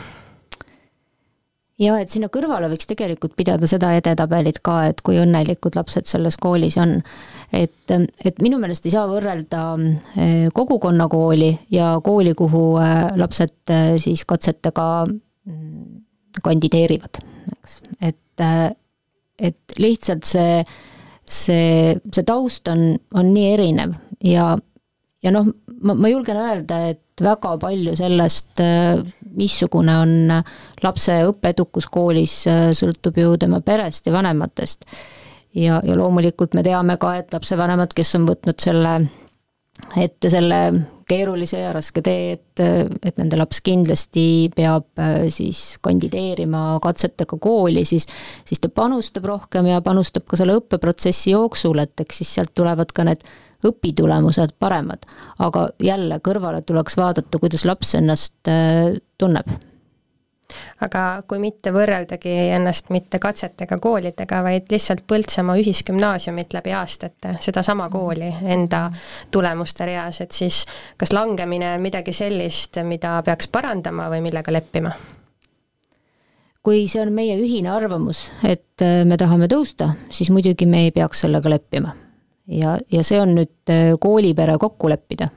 Ja 1.82 1.96
et 2.02 2.10
sinna 2.12 2.28
kõrvale 2.32 2.68
võiks 2.72 2.88
tegelikult 2.90 3.34
pidada 3.38 3.68
seda 3.70 3.92
edetabelit 3.98 4.60
ka, 4.64 4.80
et 4.90 5.02
kui 5.06 5.18
õnnelikud 5.22 5.78
lapsed 5.78 6.08
selles 6.10 6.36
koolis 6.40 6.76
on. 6.80 6.98
et, 7.52 7.94
et 8.24 8.42
minu 8.42 8.58
meelest 8.58 8.86
ei 8.86 8.94
saa 8.94 9.06
võrrelda 9.10 9.62
eh, 9.78 10.48
kogukonnakooli 10.54 11.52
ja 11.74 11.94
kooli, 12.04 12.34
kuhu 12.38 12.64
eh, 12.82 12.98
lapsed 13.16 13.74
eh, 13.74 13.94
siis 14.02 14.24
katsetega 14.28 14.88
mm, 15.08 16.04
kandideerivad, 16.44 17.22
eks, 17.56 17.80
et, 18.04 18.44
et 19.38 19.78
lihtsalt 19.78 20.26
see, 20.28 20.60
see, 21.24 21.96
see 22.14 22.26
taust 22.26 22.68
on, 22.70 22.92
on 23.14 23.32
nii 23.34 23.48
erinev 23.56 23.96
ja, 24.22 24.52
ja 25.24 25.34
noh, 25.34 25.50
ma, 25.82 25.94
ma 25.94 26.10
julgen 26.12 26.38
öelda, 26.38 26.82
et 26.92 27.02
väga 27.24 27.54
palju 27.60 27.94
sellest, 27.98 28.62
missugune 29.38 29.94
on 30.02 30.12
lapse 30.84 31.20
õppeedukus 31.28 31.88
koolis, 31.92 32.40
sõltub 32.78 33.18
ju 33.20 33.36
tema 33.40 33.60
perest 33.64 34.06
ja 34.06 34.14
vanematest. 34.14 34.84
ja, 35.54 35.80
ja 35.84 35.96
loomulikult 35.96 36.54
me 36.54 36.62
teame 36.62 36.98
ka, 37.00 37.16
et 37.18 37.32
lapsevanemad, 37.34 37.94
kes 37.96 38.14
on 38.18 38.28
võtnud 38.28 38.60
selle 38.62 38.94
ette 39.96 40.30
selle 40.30 40.60
keerulise 41.08 41.62
ja 41.62 41.72
raske 41.72 42.02
tee, 42.04 42.34
et, 42.36 42.62
et 43.06 43.16
nende 43.20 43.38
laps 43.38 43.62
kindlasti 43.64 44.50
peab 44.54 45.00
siis 45.32 45.78
kandideerima 45.84 46.78
katsetega 46.84 47.38
kooli, 47.40 47.84
siis 47.88 48.06
siis 48.48 48.60
ta 48.60 48.68
panustab 48.68 49.28
rohkem 49.30 49.70
ja 49.70 49.80
panustab 49.84 50.26
ka 50.28 50.38
selle 50.40 50.58
õppeprotsessi 50.60 51.32
jooksul, 51.32 51.80
et 51.84 52.04
eks 52.04 52.22
siis 52.22 52.34
sealt 52.38 52.52
tulevad 52.58 52.92
ka 52.92 53.06
need 53.08 53.24
õpitulemused 53.66 54.54
paremad. 54.58 55.06
aga 55.38 55.68
jälle 55.82 56.20
kõrvale 56.24 56.62
tuleks 56.62 56.96
vaadata, 56.96 57.38
kuidas 57.38 57.64
laps 57.64 57.94
ennast 57.94 58.48
äh, 58.48 59.00
tunneb 59.18 59.58
aga 60.84 61.02
kui 61.28 61.40
mitte 61.42 61.72
võrreldagi 61.74 62.32
ennast 62.54 62.90
mitte 62.94 63.20
katsetega 63.22 63.78
koolidega, 63.82 64.40
vaid 64.44 64.72
lihtsalt 64.72 65.04
Põltsamaa 65.08 65.58
ühisgümnaasiumit 65.60 66.56
läbi 66.56 66.72
aastate, 66.76 67.34
sedasama 67.42 67.88
kooli 67.92 68.30
enda 68.56 68.86
tulemuste 69.34 69.88
reas, 69.88 70.22
et 70.24 70.32
siis 70.32 70.64
kas 70.96 71.12
langemine 71.12 71.74
on 71.74 71.84
midagi 71.84 72.14
sellist, 72.16 72.80
mida 72.84 73.18
peaks 73.26 73.50
parandama 73.52 74.08
või 74.12 74.24
millega 74.28 74.54
leppima? 74.54 74.94
kui 76.68 76.82
see 76.90 77.00
on 77.00 77.14
meie 77.16 77.38
ühine 77.40 77.70
arvamus, 77.72 78.26
et 78.44 78.82
äh, 78.84 79.00
me 79.08 79.16
tahame 79.16 79.46
tõusta, 79.48 79.94
siis 80.12 80.28
muidugi 80.34 80.66
me 80.68 80.82
ei 80.88 80.92
peaks 80.92 81.24
sellega 81.24 81.48
leppima 81.48 81.94
ja, 82.48 82.78
ja 82.92 83.04
see 83.04 83.20
on 83.20 83.34
nüüd 83.38 83.72
äh, 83.72 83.92
koolipere 84.00 84.58
kokku 84.58 84.90
leppida. 84.90 85.28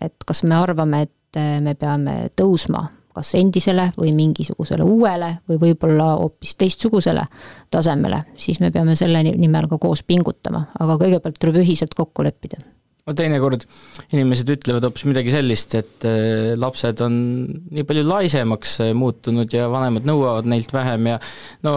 et 0.00 0.14
kas 0.26 0.42
me 0.42 0.56
arvame, 0.56 1.02
et 1.06 1.40
äh, 1.40 1.56
me 1.62 1.74
peame 1.74 2.30
tõusma 2.36 2.86
kas 3.16 3.32
endisele 3.38 3.90
või 3.96 4.12
mingisugusele 4.12 4.84
uuele 4.84 5.38
või 5.48 5.60
võib-olla 5.62 6.10
hoopis 6.20 6.52
teistsugusele 6.60 7.24
tasemele, 7.72 8.22
siis 8.36 8.60
me 8.60 8.70
peame 8.70 8.96
selle 8.96 9.22
nimel 9.24 9.70
ka 9.70 9.78
koos 9.80 10.02
pingutama, 10.04 10.66
aga 10.78 10.98
kõigepealt 11.00 11.40
tuleb 11.40 11.62
ühiselt 11.64 11.96
kokku 11.96 12.26
leppida 12.26 12.60
no 13.06 13.14
teinekord 13.14 13.62
inimesed 14.10 14.48
ütlevad 14.50 14.84
hoopis 14.88 15.04
midagi 15.06 15.30
sellist, 15.30 15.76
et 15.78 16.06
äh, 16.08 16.54
lapsed 16.58 16.98
on 17.04 17.16
nii 17.46 17.84
palju 17.86 18.02
laisemaks 18.06 18.72
äh, 18.82 18.92
muutunud 18.98 19.52
ja 19.54 19.68
vanemad 19.70 20.06
nõuavad 20.08 20.48
neilt 20.50 20.72
vähem 20.74 21.06
ja 21.12 21.18
no 21.66 21.74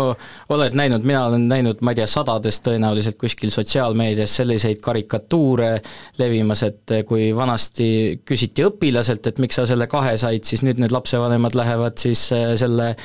oled 0.55 0.77
näinud, 0.77 1.05
mina 1.05 1.27
olen 1.27 1.45
näinud, 1.51 1.83
ma 1.86 1.93
ei 1.93 2.00
tea, 2.00 2.07
sadades 2.09 2.57
tõenäoliselt 2.65 3.19
kuskil 3.21 3.53
sotsiaalmeedias 3.53 4.39
selliseid 4.41 4.81
karikatuure 4.81 5.75
levimas, 6.17 6.63
et 6.65 6.95
äh, 6.98 7.03
kui 7.05 7.27
vanasti 7.38 7.89
küsiti 8.25 8.65
õpilaselt, 8.65 9.29
et 9.29 9.41
miks 9.43 9.59
sa 9.62 9.67
selle 9.69 9.86
kahe 9.91 10.15
said, 10.17 10.48
siis 10.50 10.65
nüüd 10.65 10.81
need 10.81 10.95
lapsevanemad 10.95 11.57
lähevad 11.59 12.01
siis 12.01 12.24
selle 12.29 12.95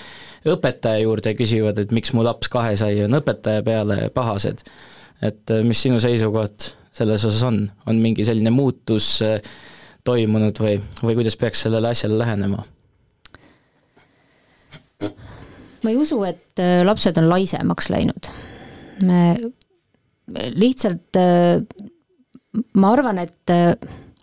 õpetaja 0.48 1.02
juurde 1.04 1.34
ja 1.34 1.36
küsivad, 1.36 1.76
et 1.80 1.92
miks 1.92 2.14
mu 2.16 2.24
laps 2.24 2.48
kahe 2.52 2.72
sai, 2.80 3.02
on 3.04 3.20
õpetaja 3.20 3.64
peale 3.66 4.08
pahased. 4.16 4.64
et 5.24 5.52
mis 5.64 5.80
sinu 5.80 6.00
seisukoht 6.02 6.72
selles 6.94 7.24
osas 7.24 7.42
on, 7.42 7.64
on 7.86 7.98
mingi 8.02 8.24
selline 8.26 8.52
muutus 8.54 9.16
äh, 9.24 9.38
toimunud 10.06 10.58
või, 10.62 10.78
või 11.02 11.18
kuidas 11.18 11.36
peaks 11.40 11.64
sellele 11.66 11.90
asjale 11.90 12.18
lähenema? 12.20 12.62
ma 15.84 15.92
ei 15.92 15.98
usu, 16.00 16.20
et 16.24 16.62
äh, 16.62 16.80
lapsed 16.86 17.18
on 17.20 17.28
laisemaks 17.28 17.90
läinud. 17.92 18.30
me 19.04 19.24
lihtsalt, 20.54 21.18
äh, 21.20 21.60
ma 22.80 22.92
arvan, 22.94 23.18
et 23.20 23.52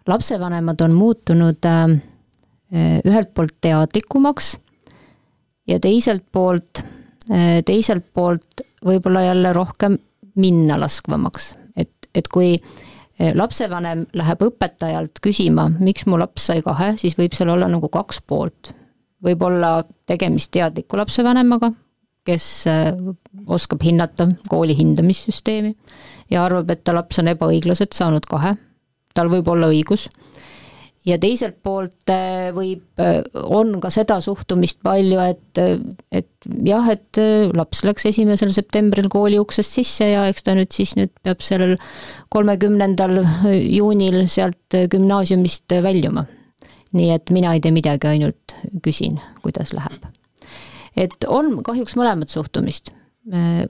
lapsevanemad 0.08 0.82
on 0.82 0.96
muutunud 0.98 1.68
ühelt 2.72 3.34
poolt 3.36 3.58
teadlikumaks 3.62 4.54
ja 5.68 5.78
teiselt 5.84 6.24
poolt, 6.32 6.80
teiselt 7.68 8.08
poolt 8.16 8.64
võib-olla 8.88 9.28
jälle 9.28 9.52
rohkem 9.54 10.00
minna 10.40 10.80
laskvamaks 10.80 11.52
et 12.16 12.28
kui 12.32 12.54
eh, 12.56 13.32
lapsevanem 13.36 14.06
läheb 14.18 14.46
õpetajalt 14.48 15.22
küsima, 15.24 15.70
miks 15.80 16.08
mu 16.10 16.20
laps 16.22 16.50
sai 16.52 16.64
kahe, 16.66 16.94
siis 17.02 17.18
võib 17.20 17.36
seal 17.38 17.54
olla 17.54 17.70
nagu 17.72 17.90
kaks 17.92 18.22
poolt. 18.28 18.74
võib 19.22 19.44
olla 19.46 19.84
tegemist 20.10 20.52
teadliku 20.52 20.98
lapsevanemaga, 20.98 21.72
kes 22.26 22.48
eh, 22.68 22.92
oskab 23.48 23.84
hinnata 23.84 24.28
kooli 24.50 24.78
hindamissüsteemi 24.78 25.76
ja 26.32 26.46
arvab, 26.46 26.70
et 26.70 26.84
ta 26.84 26.96
laps 26.96 27.20
on 27.20 27.32
ebaõiglaselt 27.34 27.94
saanud 27.94 28.26
kahe. 28.26 28.56
tal 29.14 29.30
võib 29.30 29.48
olla 29.52 29.68
õigus 29.68 30.08
ja 31.08 31.18
teiselt 31.22 31.58
poolt 31.66 32.12
äh, 32.14 32.52
võib, 32.56 32.84
äh, 33.02 33.22
on 33.34 33.74
ka 33.82 33.90
seda 33.94 34.20
suhtumist 34.22 34.82
palju, 34.86 35.18
et, 35.24 35.62
äh, 35.62 35.82
et 36.22 36.50
jah, 36.68 36.86
et 36.94 37.22
laps 37.58 37.84
läks 37.88 38.06
esimesel 38.12 38.54
septembril 38.54 39.10
kooli 39.12 39.40
uksest 39.42 39.80
sisse 39.80 40.12
ja 40.12 40.28
eks 40.30 40.46
ta 40.46 40.56
nüüd 40.58 40.74
siis 40.76 40.94
nüüd 41.00 41.14
peab 41.26 41.42
sellel 41.46 41.76
kolmekümnendal 42.34 43.22
juunil 43.50 44.24
sealt 44.32 44.80
gümnaasiumist 44.92 45.74
väljuma. 45.84 46.28
nii 46.92 47.12
et 47.14 47.30
mina 47.32 47.54
ei 47.56 47.62
tee 47.64 47.72
midagi, 47.72 48.08
ainult 48.10 48.54
küsin, 48.84 49.22
kuidas 49.42 49.74
läheb. 49.74 50.06
et 50.96 51.28
on 51.28 51.62
kahjuks 51.64 51.96
mõlemat 51.98 52.30
suhtumist. 52.30 52.92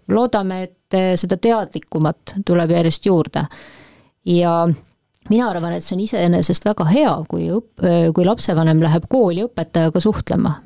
loodame, 0.07 0.63
et 0.63 1.19
seda 1.19 1.37
teadlikumat 1.37 2.39
tuleb 2.47 2.71
järjest 2.71 3.05
juurde 3.05 3.45
ja 4.25 4.53
mina 5.31 5.49
arvan, 5.49 5.75
et 5.77 5.85
see 5.85 5.95
on 5.95 6.03
iseenesest 6.03 6.65
väga 6.67 6.87
hea, 6.91 7.13
kui 7.29 7.47
õp-, 7.53 7.85
kui 8.15 8.27
lapsevanem 8.27 8.83
läheb 8.83 9.07
kooli 9.11 9.45
õpetajaga 9.47 10.03
suhtlema. 10.03 10.57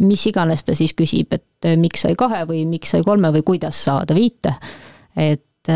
mis 0.00 0.22
iganes 0.30 0.62
ta 0.64 0.74
siis 0.78 0.94
küsib, 0.96 1.32
et 1.34 1.66
miks 1.76 2.06
sai 2.06 2.14
kahe 2.16 2.44
või 2.48 2.62
miks 2.70 2.94
sai 2.94 3.02
kolme 3.04 3.32
või 3.34 3.42
kuidas 3.42 3.84
saada 3.84 4.14
viite. 4.14 4.54
et, 5.16 5.72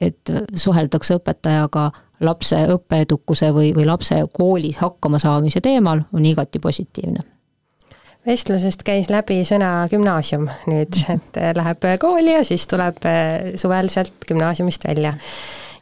et 0.00 0.32
suheldakse 0.54 1.18
õpetajaga 1.18 1.90
lapse 2.22 2.56
õppeedukuse 2.70 3.50
või, 3.52 3.72
või 3.74 3.86
lapse 3.86 4.22
koolis 4.32 4.78
hakkama 4.78 5.18
saamise 5.18 5.60
teemal, 5.60 6.04
on 6.12 6.26
igati 6.26 6.58
positiivne 6.62 7.32
vestlusest 8.26 8.84
käis 8.86 9.10
läbi 9.10 9.40
sõna 9.46 9.88
gümnaasium 9.90 10.46
nüüd, 10.70 11.00
et 11.10 11.40
läheb 11.58 11.86
kooli 12.00 12.36
ja 12.36 12.44
siis 12.46 12.68
tuleb 12.70 13.02
suvel 13.58 13.90
sealt 13.90 14.28
gümnaasiumist 14.28 14.86
välja 14.86 15.16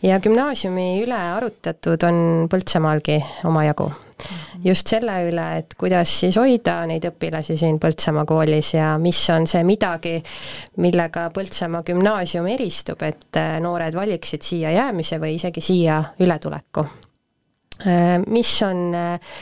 ja 0.03 0.21
gümnaasiumi 0.21 1.03
üle 1.05 1.17
arutatud 1.17 2.03
on 2.09 2.21
Põltsamaalgi 2.51 3.19
omajagu. 3.49 3.91
just 4.65 4.91
selle 4.93 5.15
üle, 5.25 5.45
et 5.59 5.75
kuidas 5.81 6.11
siis 6.21 6.37
hoida 6.37 6.83
neid 6.89 7.07
õpilasi 7.09 7.57
siin 7.57 7.79
Põltsamaa 7.81 8.27
koolis 8.29 8.75
ja 8.75 8.91
mis 9.01 9.21
on 9.33 9.47
see 9.49 9.63
midagi, 9.65 10.19
millega 10.77 11.31
Põltsamaa 11.33 11.83
gümnaasium 11.87 12.49
eristub, 12.53 13.03
et 13.03 13.41
äh, 13.41 13.57
noored 13.65 13.97
valiksid 13.97 14.45
siia 14.45 14.75
jäämise 14.77 15.21
või 15.21 15.39
isegi 15.39 15.65
siia 15.65 16.03
ületuleku. 16.21 16.85
Äh, 17.81 18.19
mis 18.29 18.53
on 18.63 18.95
äh, 18.95 19.33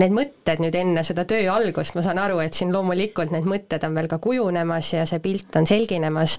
need 0.00 0.14
mõtted 0.16 0.60
nüüd 0.62 0.76
enne 0.78 1.04
seda 1.06 1.24
töö 1.28 1.46
algust, 1.52 1.96
ma 1.96 2.04
saan 2.04 2.20
aru, 2.22 2.40
et 2.44 2.56
siin 2.56 2.72
loomulikult 2.74 3.32
need 3.34 3.48
mõtted 3.48 3.84
on 3.86 3.96
veel 3.96 4.08
ka 4.10 4.18
kujunemas 4.22 4.92
ja 4.94 5.06
see 5.08 5.22
pilt 5.24 5.56
on 5.58 5.68
selginemas, 5.68 6.38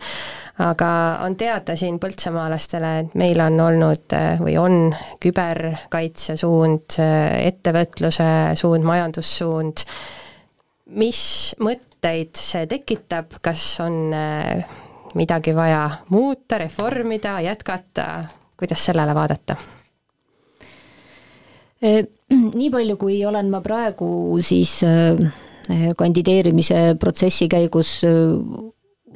aga 0.64 0.92
on 1.26 1.38
teada 1.40 1.76
siin 1.80 2.00
põltsamaalastele, 2.02 2.94
et 3.04 3.18
meil 3.20 3.42
on 3.44 3.60
olnud 3.68 4.18
või 4.44 4.58
on 4.62 4.80
küberkaitse 5.24 6.38
suund, 6.40 7.00
ettevõtluse 7.00 8.32
suund, 8.60 8.88
majandussuund, 8.88 9.86
mis 10.98 11.22
mõtteid 11.64 12.38
see 12.40 12.68
tekitab, 12.70 13.40
kas 13.44 13.64
on 13.84 14.14
äh, 14.16 14.68
midagi 15.18 15.56
vaja 15.56 15.90
muuta, 16.10 16.58
reformida, 16.58 17.40
jätkata, 17.42 18.24
kuidas 18.58 18.86
sellele 18.86 19.16
vaadata? 19.16 19.56
nii 22.60 22.72
palju, 22.72 22.98
kui 23.00 23.20
olen 23.26 23.52
ma 23.52 23.62
praegu 23.64 24.08
siis 24.44 24.80
äh, 24.84 25.20
kandideerimise 25.98 26.98
protsessi 27.00 27.48
käigus 27.52 28.02
äh, 28.08 28.34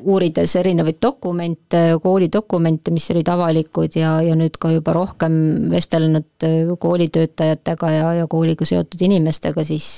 uurides 0.02 0.56
erinevaid 0.58 0.98
dokumente, 1.04 1.82
koolidokumente, 2.02 2.94
mis 2.96 3.06
olid 3.14 3.28
avalikud 3.30 3.98
ja, 4.00 4.16
ja 4.26 4.34
nüüd 4.38 4.56
ka 4.62 4.72
juba 4.74 4.96
rohkem 4.96 5.36
vestelnud 5.74 6.48
äh, 6.48 6.72
koolitöötajatega 6.80 7.92
ja, 7.94 8.12
ja 8.22 8.28
kooliga 8.32 8.66
seotud 8.68 9.04
inimestega, 9.04 9.66
siis 9.68 9.98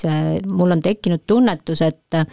mul 0.50 0.74
on 0.74 0.82
tekkinud 0.84 1.24
tunnetus, 1.26 1.84
et 1.86 2.24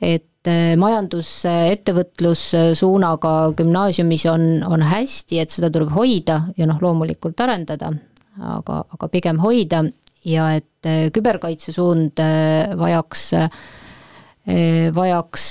et 0.00 0.48
majandus, 0.80 1.42
ettevõtlussuunaga 1.44 3.32
gümnaasiumis 3.58 4.22
on, 4.32 4.46
on 4.64 4.80
hästi, 4.88 5.42
et 5.42 5.52
seda 5.52 5.68
tuleb 5.68 5.90
hoida 5.92 6.38
ja 6.56 6.64
noh, 6.70 6.78
loomulikult 6.80 7.42
arendada 7.44 7.90
aga, 8.38 8.84
aga 8.94 9.08
pigem 9.08 9.40
hoida 9.42 9.84
ja 10.24 10.50
et 10.58 10.86
äh, 10.88 11.08
küberkaitse 11.14 11.72
suund 11.72 12.20
äh, 12.20 12.72
vajaks, 12.78 13.32
äh, 13.34 13.48
vajaks 14.94 15.46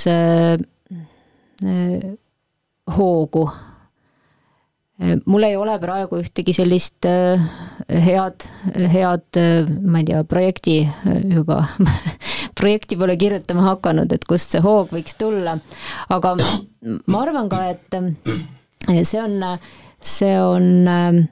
hoogu. 2.98 3.50
mul 5.26 5.44
ei 5.48 5.56
ole 5.56 5.78
praegu 5.80 6.18
ühtegi 6.20 6.52
sellist 6.56 7.06
head, 7.06 8.46
head, 8.92 9.40
ma 9.86 10.02
ei 10.02 10.08
tea, 10.10 10.24
projekti 10.28 10.82
juba 11.36 11.62
projekti 12.60 12.98
pole 13.00 13.16
kirjutama 13.20 13.68
hakanud, 13.70 14.12
et 14.12 14.26
kust 14.28 14.56
see 14.56 14.64
hoog 14.64 14.92
võiks 14.92 15.16
tulla. 15.20 15.56
aga 16.10 16.36
ma 17.08 17.22
arvan 17.22 17.52
ka, 17.52 17.62
et 17.70 18.00
see 19.06 19.22
on, 19.22 19.40
see 20.02 20.36
on 20.42 21.30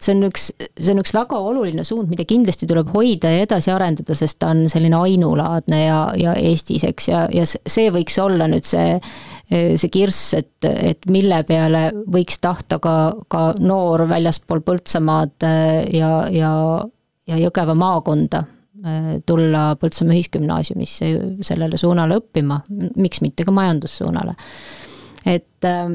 see 0.00 0.14
on 0.16 0.24
üks, 0.30 0.46
see 0.56 0.94
on 0.94 1.02
üks 1.02 1.12
väga 1.14 1.38
oluline 1.50 1.84
suund, 1.84 2.08
mida 2.10 2.24
kindlasti 2.28 2.68
tuleb 2.68 2.88
hoida 2.94 3.32
ja 3.34 3.44
edasi 3.44 3.72
arendada, 3.74 4.16
sest 4.16 4.38
ta 4.40 4.52
on 4.54 4.64
selline 4.72 4.96
ainulaadne 4.96 5.82
ja, 5.82 5.98
ja 6.16 6.36
Eestis, 6.40 6.86
eks, 6.88 7.10
ja, 7.12 7.26
ja 7.34 7.44
see 7.48 7.90
võiks 7.92 8.16
olla 8.22 8.48
nüüd 8.50 8.64
see, 8.68 8.96
see 9.50 9.90
kirss, 9.92 10.32
et, 10.38 10.54
et 10.64 11.04
mille 11.12 11.42
peale 11.48 11.90
võiks 12.08 12.40
tahta 12.40 12.80
ka, 12.82 12.94
ka 13.28 13.42
noor 13.60 14.06
väljaspool 14.08 14.64
Põltsamaad 14.64 15.46
äh, 15.48 15.82
ja, 15.96 16.14
ja, 16.32 16.52
ja 17.28 17.42
Jõgeva 17.42 17.76
maakonda 17.78 18.44
äh, 18.46 19.10
tulla 19.26 19.74
Põltsamaa 19.80 20.16
Ühisgümnaasiumisse 20.16 21.12
sellele 21.44 21.80
suunale 21.80 22.22
õppima, 22.22 22.62
miks 22.96 23.20
mitte 23.26 23.44
ka 23.44 23.52
majandussuunale. 23.52 24.36
et 25.28 25.68
äh, 25.68 25.92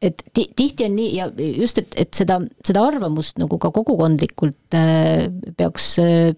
et 0.00 0.22
tihti 0.32 0.86
on 0.86 0.94
nii 0.96 1.08
ja 1.12 1.26
just, 1.36 1.78
et, 1.82 1.94
et 2.00 2.16
seda, 2.16 2.38
seda 2.64 2.82
arvamust 2.88 3.36
nagu 3.40 3.58
ka 3.60 3.68
kogukondlikult 3.74 4.76
äh, 4.76 5.26
peaks, 5.58 5.88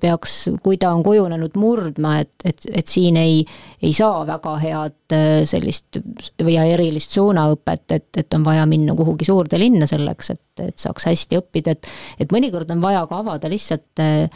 peaks, 0.03 0.35
kui 0.65 0.81
ta 0.83 0.91
on 0.97 1.05
kujunenud, 1.07 1.55
murdma, 1.63 2.17
et, 2.25 2.33
et, 2.49 2.67
et 2.83 2.91
siin 2.91 3.21
ei, 3.21 3.45
ei 3.83 3.93
saa 3.95 4.25
väga 4.27 4.57
head 4.65 5.15
äh, 5.15 5.37
sellist 5.49 6.01
või 6.43 6.59
erilist 6.65 7.15
suunaõpet, 7.15 7.87
et, 7.95 8.09
et 8.25 8.39
on 8.39 8.43
vaja 8.47 8.67
minna 8.67 8.99
kuhugi 8.99 9.31
suurde 9.31 9.63
linna 9.63 9.87
selleks, 9.91 10.35
et, 10.35 10.67
et 10.67 10.83
saaks 10.83 11.07
hästi 11.13 11.39
õppida, 11.39 11.77
et 11.77 11.91
et 12.23 12.35
mõnikord 12.35 12.71
on 12.75 12.83
vaja 12.83 13.07
ka 13.07 13.23
avada 13.23 13.51
lihtsalt 13.51 14.03
äh, 14.03 14.27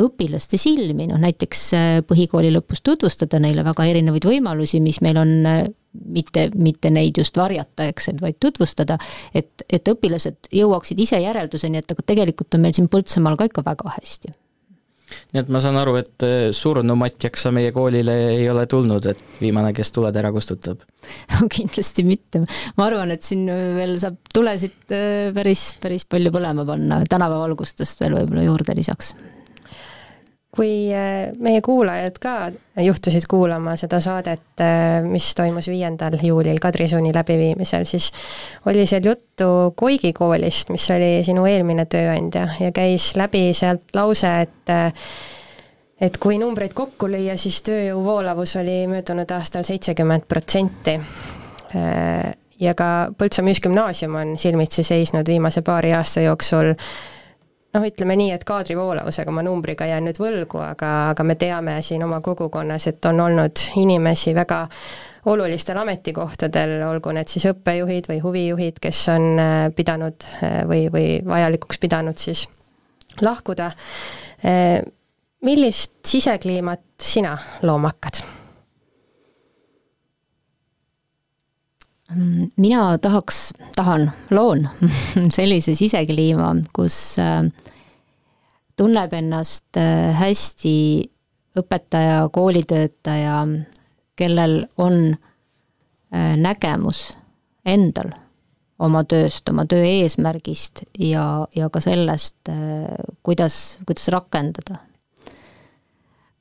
õpilaste 0.00 0.56
silmi, 0.60 1.10
noh 1.10 1.20
näiteks 1.20 1.62
põhikooli 2.08 2.52
lõpus 2.54 2.80
tutvustada 2.86 3.40
neile 3.42 3.64
väga 3.66 3.90
erinevaid 3.90 4.24
võimalusi, 4.28 4.78
mis 4.80 5.00
meil 5.04 5.18
on 5.20 5.32
mitte, 6.14 6.48
mitte 6.54 6.92
neid 6.94 7.18
just 7.20 7.36
varjata, 7.40 7.88
eks, 7.90 8.12
vaid 8.20 8.38
tutvustada, 8.42 8.98
et, 9.34 9.66
et 9.68 9.92
õpilased 9.94 10.50
jõuaksid 10.54 11.02
ise 11.04 11.20
järelduseni, 11.22 11.82
et 11.82 11.94
aga 11.94 12.06
tegelikult 12.06 12.56
on 12.56 12.64
meil 12.64 12.76
siin 12.76 12.90
Põltsamaal 12.92 13.38
ka 13.40 13.50
ikka 13.50 13.64
väga 13.66 13.94
hästi. 13.98 14.34
Nii 15.34 15.42
et 15.42 15.50
ma 15.52 15.60
saan 15.60 15.76
aru, 15.78 15.98
et 16.00 16.24
äh, 16.26 16.48
surnu 16.56 16.96
Matjaksa 16.98 17.52
meie 17.54 17.74
koolile 17.76 18.14
ei 18.32 18.48
ole 18.50 18.64
tulnud, 18.70 19.04
et 19.10 19.20
viimane, 19.40 19.74
kes 19.76 19.92
tuled 19.94 20.16
ära 20.16 20.30
kustutab? 20.34 20.82
kindlasti 21.54 22.06
mitte, 22.08 22.42
ma 22.78 22.88
arvan, 22.88 23.12
et 23.14 23.26
siin 23.26 23.44
veel 23.50 23.94
saab 24.00 24.16
tulesid 24.34 24.96
äh, 24.96 25.30
päris, 25.36 25.68
päris 25.82 26.08
palju 26.08 26.32
põlema 26.34 26.66
panna, 26.68 27.02
tänavavalgustust 27.10 28.04
veel 28.04 28.20
võib-olla 28.22 28.48
juurde 28.48 28.78
lisaks 28.80 29.12
kui 30.54 30.92
äh, 30.94 31.32
meie 31.42 31.60
kuulajad 31.64 32.18
ka 32.22 32.34
juhtusid 32.82 33.26
kuulama 33.30 33.74
seda 33.78 33.98
saadet, 34.02 34.44
äh, 34.62 35.02
mis 35.06 35.32
toimus 35.34 35.68
viiendal 35.70 36.18
juulil 36.22 36.60
Kadrisuuni 36.62 37.10
läbiviimisel, 37.14 37.84
siis 37.88 38.12
oli 38.70 38.86
seal 38.86 39.06
juttu 39.08 39.74
Koigi 39.76 40.12
koolist, 40.12 40.70
mis 40.70 40.86
oli 40.94 41.24
sinu 41.26 41.46
eelmine 41.50 41.86
tööandja 41.90 42.46
ja 42.60 42.72
käis 42.74 43.14
läbi 43.18 43.48
sealt 43.56 43.96
lause, 43.98 44.34
et 44.46 44.74
äh, 44.74 45.06
et 46.04 46.18
kui 46.22 46.38
numbreid 46.38 46.74
kokku 46.76 47.08
lüüa, 47.08 47.36
siis 47.40 47.62
tööjõu 47.64 48.02
voolavus 48.04 48.56
oli 48.60 48.84
möödunud 48.90 49.30
aastal 49.30 49.64
seitsekümmend 49.64 50.26
protsenti. 50.28 50.98
ja 52.60 52.74
ka 52.74 52.88
Põltsamaa 53.18 53.50
Ühisgümnaasium 53.50 54.14
on 54.14 54.36
silmitsi 54.38 54.84
seisnud 54.86 55.26
viimase 55.26 55.62
paari 55.62 55.94
aasta 55.94 56.20
jooksul 56.20 56.74
noh, 57.74 57.86
ütleme 57.86 58.16
nii, 58.18 58.30
et 58.34 58.44
kaadrivoolavusega 58.46 59.32
ma 59.34 59.42
numbriga 59.46 59.88
jään 59.88 60.06
nüüd 60.08 60.20
võlgu, 60.22 60.60
aga, 60.62 60.92
aga 61.14 61.26
me 61.26 61.36
teame 61.40 61.80
siin 61.82 62.04
oma 62.06 62.20
kogukonnas, 62.24 62.88
et 62.90 63.10
on 63.10 63.20
olnud 63.26 63.64
inimesi 63.80 64.34
väga 64.36 64.64
olulistel 65.30 65.78
ametikohtadel, 65.80 66.76
olgu 66.86 67.14
need 67.16 67.30
siis 67.32 67.46
õppejuhid 67.48 68.10
või 68.10 68.20
huvijuhid, 68.24 68.80
kes 68.82 69.06
on 69.14 69.30
äh, 69.40 69.54
pidanud 69.76 70.26
äh, 70.42 70.60
või, 70.68 70.86
või 70.92 71.08
vajalikuks 71.26 71.80
pidanud 71.80 72.20
siis 72.20 72.46
lahkuda. 73.24 73.70
Äh, 74.44 74.78
millist 75.44 75.98
sisekliimat 76.06 76.84
sina 77.00 77.36
looma 77.62 77.94
hakkad? 77.94 78.43
Mina 82.56 82.98
tahaks, 82.98 83.52
tahan, 83.76 84.10
loon 84.30 84.68
sellise 85.36 85.74
sisekliima, 85.74 86.54
kus 86.76 87.18
äh, 87.18 87.44
tunneb 88.76 89.12
ennast 89.16 89.76
äh, 89.80 90.12
hästi 90.18 90.76
õpetaja, 91.58 92.28
koolitöötaja, 92.34 93.38
kellel 94.16 94.64
on 94.76 95.14
äh, 95.14 96.34
nägemus 96.36 97.12
endal 97.64 98.12
oma 98.84 99.04
tööst, 99.08 99.48
oma 99.48 99.64
töö 99.70 99.84
eesmärgist 99.86 100.82
ja, 100.98 101.46
ja 101.56 101.68
ka 101.72 101.80
sellest, 101.80 102.50
kuidas, 103.22 103.78
kuidas 103.86 104.08
rakendada. 104.12 104.80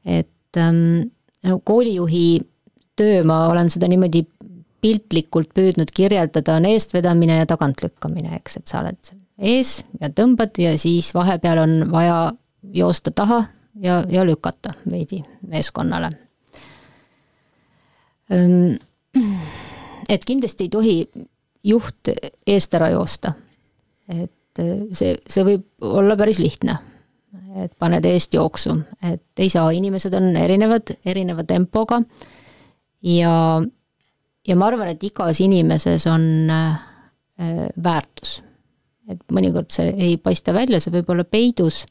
et 0.03 0.57
ähm, 0.57 1.13
koolijuhi 1.63 2.41
töö, 2.95 3.23
ma 3.23 3.47
olen 3.47 3.69
seda 3.69 3.87
niimoodi 3.87 4.25
piltlikult 4.83 5.53
püüdnud 5.55 5.91
kirjeldada, 5.95 6.57
on 6.59 6.67
eestvedamine 6.67 7.39
ja 7.39 7.47
tagantlükkamine, 7.49 8.35
eks, 8.41 8.59
et 8.59 8.67
sa 8.71 8.81
oled 8.83 9.13
ees 9.43 9.77
ja 10.01 10.09
tõmbad 10.13 10.59
ja 10.61 10.75
siis 10.79 11.13
vahepeal 11.15 11.63
on 11.63 11.75
vaja 11.91 12.17
joosta 12.75 13.11
taha 13.15 13.43
ja, 13.81 14.03
ja 14.09 14.25
lükata 14.27 14.75
veidi 14.89 15.23
meeskonnale. 15.47 16.11
Et 20.09 20.25
kindlasti 20.25 20.67
ei 20.67 20.71
tohi 20.73 20.95
juht 21.63 22.11
eest 22.47 22.73
ära 22.75 22.89
joosta. 22.93 23.33
et 24.09 24.61
see, 24.93 25.15
see 25.15 25.45
võib 25.47 25.63
olla 25.87 26.17
päris 26.19 26.39
lihtne, 26.43 26.75
et 27.63 27.71
paned 27.79 28.05
eest 28.05 28.33
jooksu, 28.35 28.75
et 29.01 29.39
ei 29.39 29.49
saa, 29.49 29.71
inimesed 29.71 30.13
on 30.13 30.35
erinevad, 30.37 30.91
erineva 31.05 31.45
tempoga 31.47 32.01
ja 33.03 33.63
ja 34.47 34.55
ma 34.59 34.67
arvan, 34.67 34.91
et 34.93 35.03
igas 35.03 35.39
inimeses 35.43 36.07
on 36.11 36.49
äh, 36.51 36.79
väärtus. 37.83 38.41
et 39.09 39.19
mõnikord 39.35 39.67
see 39.73 39.89
ei 39.99 40.17
paista 40.17 40.53
välja, 40.55 40.79
see 40.79 40.93
võib 40.93 41.09
olla 41.11 41.23
peidus. 41.23 41.85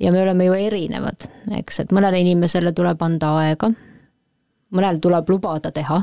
ja 0.00 0.12
me 0.12 0.22
oleme 0.22 0.44
ju 0.44 0.52
erinevad, 0.52 1.28
eks, 1.58 1.80
et 1.80 1.92
mõnele 1.92 2.20
inimesele 2.20 2.72
tuleb 2.72 3.02
anda 3.02 3.34
aega, 3.42 3.70
mõnel 4.74 5.00
tuleb 5.00 5.30
lubada 5.30 5.70
teha, 5.70 6.02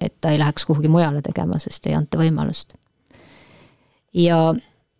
et 0.00 0.16
ta 0.20 0.30
ei 0.32 0.38
läheks 0.38 0.64
kuhugi 0.64 0.88
mujale 0.88 1.22
tegema, 1.22 1.58
sest 1.58 1.86
ei 1.86 1.94
anta 1.94 2.18
võimalust. 2.18 2.74
ja, 4.14 4.54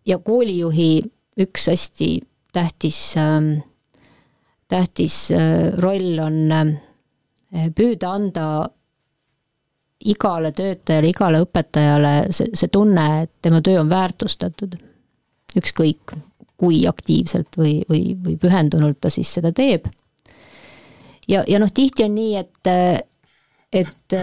ja 0.05 0.17
koolijuhi 0.17 1.01
üks 1.41 1.67
hästi 1.67 2.13
tähtis 2.53 3.17
äh, 3.17 3.63
tähtis 4.71 5.31
äh, 5.31 5.73
roll 5.83 6.19
on 6.23 6.51
äh, 6.51 7.67
püüda 7.75 8.15
anda 8.15 8.45
igale 10.09 10.51
töötajale, 10.55 11.09
igale 11.11 11.41
õpetajale 11.43 12.13
see, 12.33 12.51
see 12.57 12.71
tunne, 12.73 13.05
et 13.25 13.31
tema 13.41 13.61
töö 13.61 13.81
on 13.81 13.89
väärtustatud. 13.89 14.77
ükskõik, 15.57 16.13
kui 16.55 16.85
aktiivselt 16.87 17.57
või, 17.59 17.81
või, 17.89 18.15
või 18.15 18.37
pühendunult 18.39 19.01
ta 19.01 19.09
siis 19.09 19.33
seda 19.33 19.51
teeb. 19.51 19.87
ja, 21.27 21.43
ja 21.47 21.59
noh, 21.59 21.71
tihti 21.73 22.03
on 22.03 22.15
nii, 22.15 22.35
et 22.37 23.07
et 23.71 24.15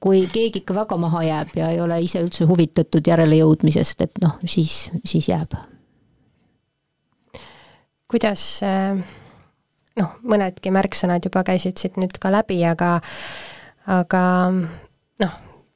kui 0.00 0.22
keegi 0.32 0.62
ikka 0.62 0.74
väga 0.74 0.96
maha 0.96 1.22
jääb 1.22 1.56
ja 1.56 1.68
ei 1.70 1.80
ole 1.80 2.00
ise 2.00 2.22
üldse 2.24 2.46
huvitatud 2.48 3.04
järelejõudmisest, 3.06 4.00
et 4.00 4.20
noh, 4.22 4.38
siis, 4.48 4.90
siis 5.04 5.28
jääb. 5.28 5.56
kuidas 8.08 8.60
noh, 8.62 10.14
mõnedki 10.22 10.72
märksõnad 10.72 11.24
juba 11.24 11.44
käisid 11.44 11.80
siit 11.80 11.98
nüüd 12.00 12.16
ka 12.20 12.32
läbi, 12.32 12.60
aga 12.64 12.98
aga 13.86 14.22
noh, 15.22 15.34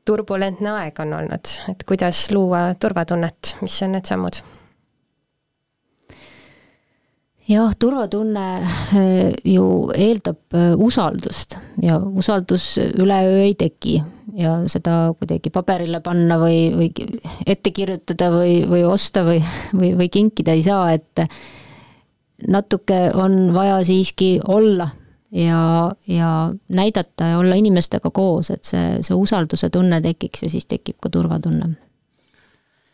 turbulentne 0.08 0.70
aeg 0.80 1.02
on 1.04 1.16
olnud, 1.20 1.56
et 1.72 1.84
kuidas 1.88 2.28
luua 2.34 2.70
turvatunnet, 2.80 3.56
mis 3.62 3.82
on 3.84 3.94
need 3.96 4.08
sammud? 4.08 4.40
jah, 7.48 7.72
turvatunne 7.80 8.46
eh, 8.98 9.32
ju 9.48 9.64
eeldab 9.96 10.56
eh, 10.56 10.74
usaldust 10.76 11.56
ja 11.82 11.96
usaldus 11.96 12.74
üleöö 12.78 13.38
ei 13.46 13.54
teki 13.58 13.96
ja 14.38 14.54
seda 14.68 15.14
kuidagi 15.18 15.50
paberile 15.52 16.02
panna 16.04 16.36
või, 16.40 16.58
või 16.76 16.90
ette 17.48 17.72
kirjutada 17.74 18.30
või, 18.34 18.60
või 18.68 18.84
osta 18.84 19.24
või, 19.26 19.40
või, 19.72 19.94
või 19.98 20.10
kinkida 20.12 20.54
ei 20.54 20.62
saa, 20.66 20.92
et 20.92 21.24
natuke 22.46 23.08
on 23.16 23.48
vaja 23.56 23.80
siiski 23.86 24.36
olla 24.44 24.90
ja, 25.32 25.92
ja 26.06 26.54
näidata 26.68 27.24
ja 27.24 27.38
olla 27.38 27.54
inimestega 27.54 28.10
koos, 28.10 28.50
et 28.50 28.64
see, 28.64 29.02
see 29.02 29.16
usalduse 29.16 29.70
tunne 29.70 30.00
tekiks 30.00 30.42
ja 30.46 30.50
siis 30.50 30.66
tekib 30.66 30.98
ka 31.00 31.10
turvatunne. 31.12 31.74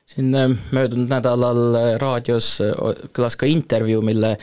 siin 0.07 0.35
äh, 0.35 0.51
möödunud 0.71 1.09
nädalal 1.09 1.75
äh, 1.75 1.91
raadios 2.01 2.61
äh, 2.61 2.73
kõlas 3.17 3.39
ka 3.41 3.47
intervjuu, 3.47 4.03
mille 4.03 4.37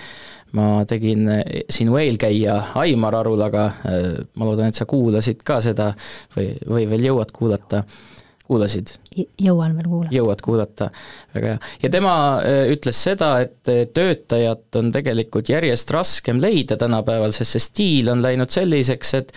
ma 0.52 0.86
tegin 0.86 1.30
sinu 1.70 1.96
eelkäija 1.96 2.58
Aimar 2.76 3.16
Arulaga, 3.16 3.70
ma 4.36 4.48
loodan, 4.50 4.68
et 4.68 4.76
sa 4.76 4.84
kuulasid 4.86 5.46
ka 5.48 5.62
seda 5.64 5.94
või, 6.36 6.50
või 6.68 6.90
veel 6.92 7.06
jõuad 7.08 7.32
kuulata 7.32 7.86
kuulasid? 8.52 8.94
jõuan 9.42 9.76
veel 9.78 9.88
kuulata. 9.90 10.16
jõuad 10.16 10.44
kuulata, 10.46 10.88
väga 11.36 11.54
hea. 11.54 11.60
ja 11.84 11.92
tema 11.94 12.14
äh, 12.40 12.62
ütles 12.74 13.02
seda, 13.08 13.34
et 13.44 13.72
äh, 13.72 13.84
töötajat 13.94 14.80
on 14.80 14.92
tegelikult 14.94 15.52
järjest 15.52 15.92
raskem 15.96 16.42
leida 16.44 16.78
tänapäeval, 16.80 17.36
sest 17.36 17.58
see 17.58 17.68
stiil 17.68 18.12
on 18.14 18.24
läinud 18.24 18.52
selliseks, 18.54 19.14
et 19.20 19.36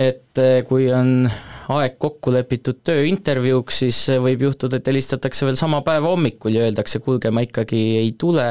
et 0.00 0.40
äh, 0.40 0.60
kui 0.68 0.88
on 0.92 1.28
aeg 1.72 1.96
kokku 2.00 2.32
lepitud 2.34 2.80
tööintervjuuks, 2.84 3.82
siis 3.84 3.98
võib 4.20 4.48
juhtuda, 4.48 4.80
et 4.80 4.88
helistatakse 4.90 5.46
veel 5.46 5.56
sama 5.60 5.82
päeva 5.86 6.10
hommikul 6.12 6.56
ja 6.56 6.66
öeldakse, 6.66 7.00
kuulge, 7.04 7.30
ma 7.30 7.44
ikkagi 7.46 7.82
ei 8.00 8.12
tule 8.18 8.48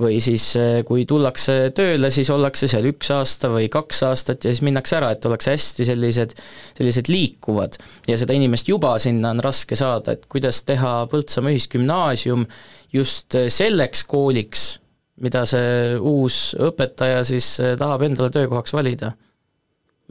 või 0.00 0.18
siis 0.20 0.44
eh, 0.60 0.80
kui 0.86 1.06
tullakse 1.08 1.70
tööle, 1.76 2.10
siis 2.12 2.28
ollakse 2.32 2.68
seal 2.68 2.88
üks 2.90 3.10
aasta 3.14 3.48
või 3.52 3.68
kaks 3.72 4.02
aastat 4.08 4.44
ja 4.44 4.52
siis 4.52 4.64
minnakse 4.66 4.98
ära, 4.98 5.12
et 5.14 5.24
ollakse 5.28 5.54
hästi 5.54 5.86
sellised, 5.88 6.34
sellised 6.76 7.10
liikuvad. 7.12 7.78
ja 8.08 8.18
seda 8.20 8.36
inimest 8.36 8.68
juba 8.68 8.96
sinna 9.02 9.32
on 9.32 9.40
raske 9.44 9.78
saada, 9.78 10.16
et 10.16 10.26
kuidas 10.28 10.62
teha 10.68 10.94
Põltsamaa 11.10 11.54
Ühisgümnaasium 11.56 12.44
just 12.92 13.38
eh, 13.38 13.48
selleks 13.52 14.04
kooliks, 14.08 14.66
mida 15.24 15.46
see 15.48 15.96
uus 15.96 16.50
õpetaja 16.60 17.22
siis 17.24 17.54
eh, 17.64 17.76
tahab 17.80 18.04
endale 18.08 18.32
töökohaks 18.34 18.76
valida. 18.76 19.14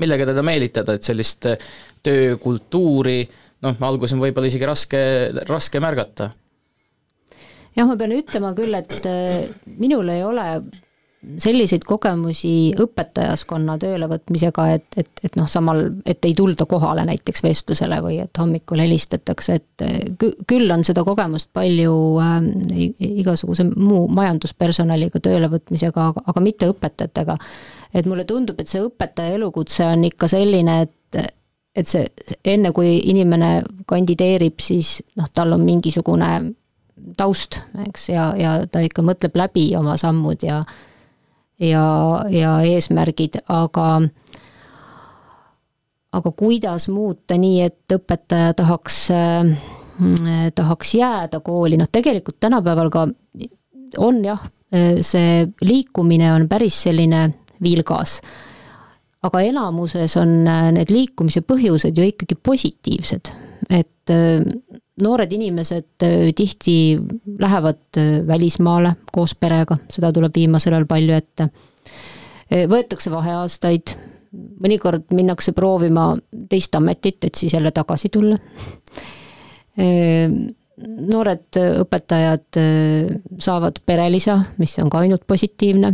millega 0.01 0.25
teda 0.27 0.41
meelitada, 0.43 0.97
et 0.97 1.03
sellist 1.03 1.45
töökultuuri 2.03 3.21
noh, 3.63 3.77
alguses 3.85 4.17
on 4.17 4.25
võib-olla 4.25 4.49
isegi 4.49 4.67
raske, 4.67 5.03
raske 5.47 5.79
märgata 5.79 6.31
jah, 7.75 7.87
ma 7.87 7.97
pean 7.99 8.15
ütlema 8.15 8.53
küll, 8.57 8.75
et 8.77 8.97
äh, 9.09 9.45
minul 9.79 10.09
ei 10.13 10.23
ole 10.25 10.49
selliseid 11.41 11.83
kogemusi 11.87 12.75
õpetajaskonna 12.81 13.77
töölevõtmisega, 13.81 14.65
et, 14.75 14.85
et, 15.01 15.09
et 15.25 15.37
noh, 15.39 15.47
samal, 15.49 15.81
et 16.05 16.25
ei 16.27 16.35
tulda 16.37 16.67
kohale 16.69 17.05
näiteks 17.07 17.43
vestlusele 17.45 17.97
või 18.05 18.19
et 18.23 18.41
hommikul 18.41 18.83
helistatakse, 18.83 19.57
et 19.59 19.85
äh, 19.85 20.35
küll 20.47 20.71
on 20.71 20.85
seda 20.87 21.05
kogemust 21.07 21.51
palju 21.55 21.95
äh, 22.21 22.35
igasuguse 23.23 23.67
muu 23.71 24.05
majanduspersonaliga 24.13 25.21
töölevõtmisega, 25.23 26.11
aga, 26.25 26.43
mitte 26.45 26.69
õpetajatega. 26.71 27.37
et 27.95 28.05
mulle 28.05 28.25
tundub, 28.27 28.59
et 28.59 28.69
see 28.69 28.83
õpetaja 28.83 29.39
elukutse 29.39 29.85
on 29.87 30.05
ikka 30.11 30.29
selline, 30.31 30.81
et 30.85 31.33
et 31.75 31.89
see, 31.89 32.05
enne 32.47 32.69
kui 32.71 32.93
inimene 33.11 33.57
kandideerib, 33.87 34.61
siis 34.63 35.01
noh, 35.19 35.27
tal 35.33 35.51
on 35.57 35.63
mingisugune 35.67 36.29
taust, 37.17 37.59
eks, 37.87 38.09
ja, 38.09 38.29
ja 38.39 38.57
ta 38.71 38.81
ikka 38.83 39.03
mõtleb 39.05 39.35
läbi 39.35 39.69
oma 39.77 39.97
sammud 39.99 40.43
ja 40.45 40.61
ja, 41.59 41.85
ja 42.31 42.57
eesmärgid, 42.67 43.39
aga 43.51 43.87
aga 46.15 46.31
kuidas 46.31 46.87
muuta 46.91 47.37
nii, 47.39 47.61
et 47.67 47.95
õpetaja 47.95 48.53
tahaks 48.55 48.99
äh,, 49.15 49.55
tahaks 50.55 50.95
jääda 50.95 51.39
kooli, 51.43 51.79
noh 51.79 51.91
tegelikult 51.91 52.39
tänapäeval 52.43 52.91
ka 52.91 53.05
on 54.03 54.19
jah, 54.25 54.41
see 55.05 55.45
liikumine 55.63 56.33
on 56.33 56.49
päris 56.51 56.81
selline 56.87 57.29
vilgas. 57.63 58.19
aga 59.25 59.39
enamuses 59.41 60.13
on 60.21 60.43
need 60.75 60.91
liikumise 60.93 61.41
põhjused 61.41 61.97
ju 61.97 62.03
ikkagi 62.11 62.35
positiivsed, 62.45 63.31
et 63.73 64.11
noored 65.03 65.31
inimesed 65.31 66.03
äh, 66.03 66.31
tihti 66.35 66.97
lähevad 67.39 67.97
äh, 67.97 68.27
välismaale 68.27 68.95
koos 69.11 69.35
perega, 69.35 69.77
seda 69.91 70.11
tuleb 70.13 70.35
viimasel 70.35 70.75
ajal 70.75 70.87
palju 70.89 71.15
ette. 71.15 71.49
Äh, 72.51 72.65
võetakse 72.71 73.11
vaheaastaid, 73.11 73.95
mõnikord 74.63 75.11
minnakse 75.15 75.51
proovima 75.55 76.13
teist 76.49 76.75
ametit, 76.75 77.23
et 77.23 77.35
siis 77.35 77.53
jälle 77.55 77.71
tagasi 77.71 78.09
tulla. 78.11 78.35
noored 81.11 81.57
õpetajad 81.81 82.57
saavad 83.39 83.79
perelisa, 83.85 84.37
mis 84.57 84.75
on 84.79 84.89
ka 84.91 84.99
ainult 85.03 85.23
positiivne 85.27 85.93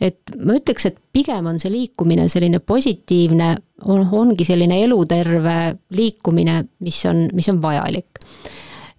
et 0.00 0.34
ma 0.40 0.56
ütleks, 0.58 0.86
et 0.88 0.98
pigem 1.12 1.46
on 1.50 1.58
see 1.62 1.72
liikumine 1.72 2.28
selline 2.32 2.60
positiivne, 2.64 3.54
on, 3.84 4.06
ongi 4.12 4.46
selline 4.46 4.80
eluterve 4.84 5.56
liikumine, 5.94 6.62
mis 6.82 7.00
on, 7.10 7.26
mis 7.34 7.48
on 7.52 7.62
vajalik. 7.62 8.22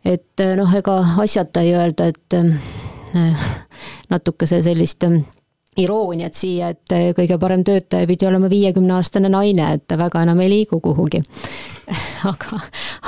et 0.06 0.44
noh, 0.58 0.74
ega 0.76 0.98
asjata 1.24 1.64
ei 1.64 1.76
öelda, 1.80 2.10
et 2.12 2.38
äh, 2.38 3.48
natukese 4.12 4.62
sellist 4.62 5.06
irooniat 5.78 6.38
siia, 6.38 6.70
et 6.74 6.94
kõige 7.18 7.38
parem 7.42 7.64
töötaja 7.66 8.08
pidi 8.10 8.28
olema 8.28 8.50
viiekümneaastane 8.52 9.32
naine, 9.32 9.74
et 9.78 9.86
ta 9.88 9.98
väga 9.98 10.24
enam 10.26 10.42
ei 10.44 10.52
liigu 10.52 10.80
kuhugi. 10.84 11.24
aga, 12.32 12.60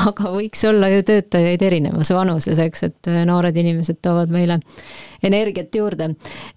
aga 0.10 0.32
võiks 0.34 0.65
olla 0.67 0.89
ju 0.91 1.04
töötajaid 1.08 1.62
erinevas 1.63 2.12
vanuses, 2.15 2.60
eks, 2.60 2.84
et 2.89 3.12
noored 3.28 3.56
inimesed 3.58 4.01
toovad 4.04 4.34
meile 4.34 4.60
energiat 5.23 5.75
juurde. 5.75 6.10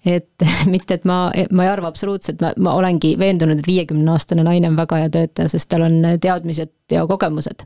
et 0.05 0.47
mitte, 0.73 0.99
et 0.99 1.05
ma, 1.09 1.21
ma 1.51 1.65
ei 1.65 1.71
arva 1.71 1.91
absoluutselt, 1.91 2.41
ma, 2.41 2.53
ma 2.57 2.75
olengi 2.79 3.15
veendunud, 3.19 3.59
et 3.59 3.67
viiekümneaastane 3.67 4.43
naine 4.43 4.71
on 4.71 4.79
väga 4.79 5.03
hea 5.03 5.11
töötaja, 5.15 5.51
sest 5.55 5.69
tal 5.71 5.87
on 5.87 6.01
teadmised 6.21 6.73
ja 6.91 7.05
kogemused 7.07 7.65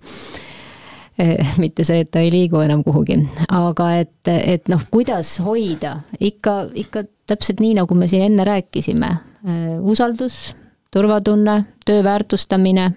mitte 1.62 1.86
see, 1.86 2.04
et 2.04 2.12
ta 2.12 2.24
ei 2.24 2.32
liigu 2.34 2.62
enam 2.64 2.84
kuhugi, 2.86 3.20
aga 3.54 3.90
et, 4.02 4.32
et 4.34 4.72
noh, 4.72 4.82
kuidas 4.92 5.36
hoida? 5.46 6.00
Ikka, 6.20 6.56
ikka 6.86 7.06
täpselt 7.30 7.62
nii, 7.64 7.76
nagu 7.82 7.98
me 7.98 8.08
siin 8.10 8.26
enne 8.28 8.46
rääkisime, 8.48 9.12
äh, 9.46 9.68
usaldus, 9.82 10.56
turvatunne, 10.94 11.60
töö 11.86 12.04
väärtustamine, 12.06 12.90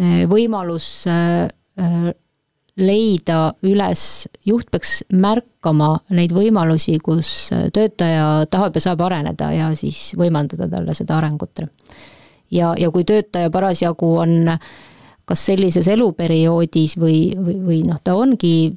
äh, 0.00 0.24
võimalus 0.30 0.88
äh, 1.10 1.48
leida 2.78 3.38
üles, 3.66 4.28
juht 4.46 4.68
peaks 4.70 5.00
märkama 5.12 5.96
neid 6.14 6.32
võimalusi, 6.34 6.98
kus 7.02 7.50
töötaja 7.74 8.46
tahab 8.50 8.78
ja 8.78 8.84
saab 8.84 9.02
areneda 9.06 9.50
ja 9.54 9.72
siis 9.78 10.12
võimaldada 10.18 10.68
talle 10.70 10.94
seda 10.94 11.16
arengut. 11.18 11.64
ja, 12.50 12.74
ja 12.78 12.90
kui 12.94 13.04
töötaja 13.04 13.50
parasjagu 13.50 14.12
on 14.22 14.36
kas 15.28 15.44
sellises 15.50 15.88
eluperioodis 15.92 16.96
või, 17.00 17.20
või, 17.36 17.58
või 17.64 17.82
noh, 17.86 18.00
ta 18.04 18.16
ongi 18.16 18.72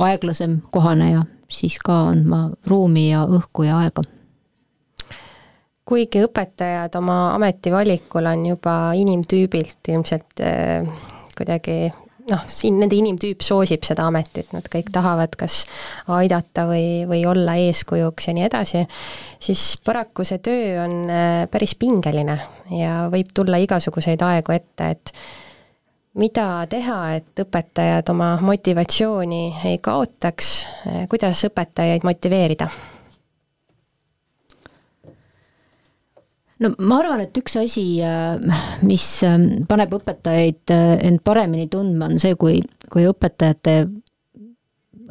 aeglasem 0.00 0.60
kohaneja, 0.72 1.24
siis 1.50 1.78
ka 1.84 2.06
andma 2.14 2.46
ruumi 2.68 3.10
ja 3.10 3.26
õhku 3.28 3.68
ja 3.68 3.82
aega. 3.84 4.04
Kuigi 5.90 6.22
õpetajad 6.22 6.94
oma 7.00 7.32
ametivalikul 7.34 8.28
on 8.30 8.44
juba 8.52 8.76
inimtüübilt 8.94 9.90
ilmselt 9.90 10.44
äh, 10.46 10.86
kuidagi 11.36 11.90
noh, 12.30 12.44
siin 12.46 12.78
nende 12.80 12.96
inimtüüp 12.98 13.42
soosib 13.44 13.84
seda 13.86 14.06
ametit, 14.10 14.52
nad 14.54 14.66
kõik 14.70 14.92
tahavad 14.94 15.34
kas 15.38 15.64
aidata 16.10 16.66
või, 16.68 17.04
või 17.10 17.24
olla 17.28 17.56
eeskujuks 17.60 18.28
ja 18.28 18.36
nii 18.36 18.46
edasi, 18.46 18.84
siis 19.42 19.64
paraku 19.84 20.26
see 20.26 20.40
töö 20.44 20.78
on 20.84 20.96
äh, 21.10 21.44
päris 21.50 21.74
pingeline 21.80 22.38
ja 22.76 23.06
võib 23.12 23.32
tulla 23.34 23.60
igasuguseid 23.62 24.22
aegu 24.26 24.54
ette, 24.56 24.90
et 24.94 25.14
mida 26.18 26.46
teha, 26.70 27.00
et 27.18 27.44
õpetajad 27.44 28.10
oma 28.10 28.32
motivatsiooni 28.42 29.42
ei 29.70 29.78
kaotaks, 29.82 30.54
kuidas 31.10 31.44
õpetajaid 31.46 32.06
motiveerida? 32.06 32.70
No 36.60 36.74
ma 36.76 36.98
arvan, 37.00 37.22
et 37.24 37.38
üks 37.40 37.54
asi, 37.56 37.84
äh, 38.04 38.36
mis 38.84 39.04
ähm, 39.24 39.62
paneb 39.68 39.94
õpetajaid 39.96 40.72
äh, 40.74 40.90
end 41.08 41.22
paremini 41.24 41.70
tundma, 41.72 42.10
on 42.10 42.20
see, 42.20 42.34
kui, 42.40 42.58
kui 42.92 43.06
õpetajate, 43.08 43.76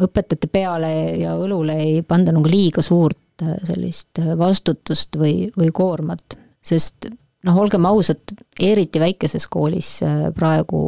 õpetajate 0.06 0.50
peale 0.54 0.92
ja 1.18 1.34
õlule 1.42 1.80
ei 1.82 2.04
panda 2.06 2.36
nagu 2.36 2.50
liiga 2.50 2.86
suurt 2.86 3.42
äh, 3.42 3.58
sellist 3.66 4.22
vastutust 4.38 5.18
või, 5.18 5.50
või 5.58 5.74
koormat, 5.74 6.38
sest 6.62 7.10
noh, 7.48 7.60
olgem 7.62 7.86
ausad, 7.90 8.34
eriti 8.60 9.02
väikeses 9.02 9.48
koolis 9.52 10.00
praegu, 10.36 10.82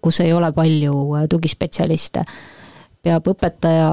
kus 0.00 0.20
ei 0.24 0.32
ole 0.32 0.52
palju 0.54 1.26
tugispetsialiste, 1.30 2.22
peab 3.04 3.26
õpetaja 3.34 3.88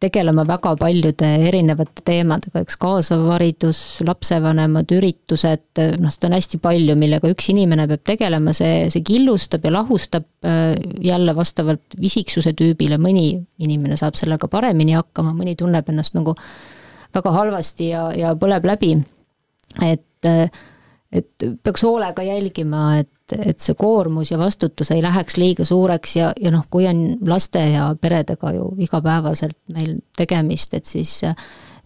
tegelema 0.00 0.44
väga 0.44 0.74
paljude 0.76 1.28
erinevate 1.48 2.04
teemadega, 2.04 2.60
eks 2.62 2.76
kaasav 2.80 3.22
haridus, 3.30 3.80
lapsevanemad, 4.04 4.90
üritused, 4.92 5.80
noh, 6.02 6.12
seda 6.12 6.28
on 6.28 6.36
hästi 6.36 6.60
palju, 6.62 6.96
millega 7.00 7.30
üks 7.32 7.48
inimene 7.52 7.86
peab 7.88 8.04
tegelema, 8.12 8.52
see, 8.56 8.90
see 8.92 9.04
killustab 9.06 9.64
ja 9.64 9.72
lahustab 9.78 10.26
äh, 10.44 10.74
jälle 11.04 11.32
vastavalt 11.36 11.96
isiksuse 11.96 12.52
tüübile, 12.58 13.00
mõni 13.00 13.30
inimene 13.64 13.96
saab 13.96 14.18
sellega 14.20 14.50
paremini 14.52 14.98
hakkama, 14.98 15.32
mõni 15.36 15.56
tunneb 15.58 15.88
ennast 15.92 16.16
nagu 16.18 16.36
väga 17.16 17.32
halvasti 17.32 17.90
ja, 17.94 18.10
ja 18.16 18.34
põleb 18.36 18.68
läbi. 18.68 18.98
et, 19.80 20.04
et 21.20 21.46
peaks 21.62 21.84
hoolega 21.86 22.24
jälgima, 22.26 22.88
et 23.02 23.12
et 23.26 23.58
see 23.58 23.74
koormus 23.74 24.30
ja 24.30 24.38
vastutus 24.38 24.92
ei 24.94 25.00
läheks 25.02 25.34
liiga 25.40 25.64
suureks 25.66 26.12
ja, 26.14 26.28
ja 26.38 26.52
noh, 26.54 26.62
kui 26.70 26.84
on 26.86 27.16
laste 27.26 27.58
ja 27.72 27.88
peredega 28.00 28.52
ju 28.54 28.68
igapäevaselt 28.86 29.58
meil 29.74 29.96
tegemist, 30.14 30.76
et 30.78 30.86
siis 30.86 31.16
äh, 31.26 31.34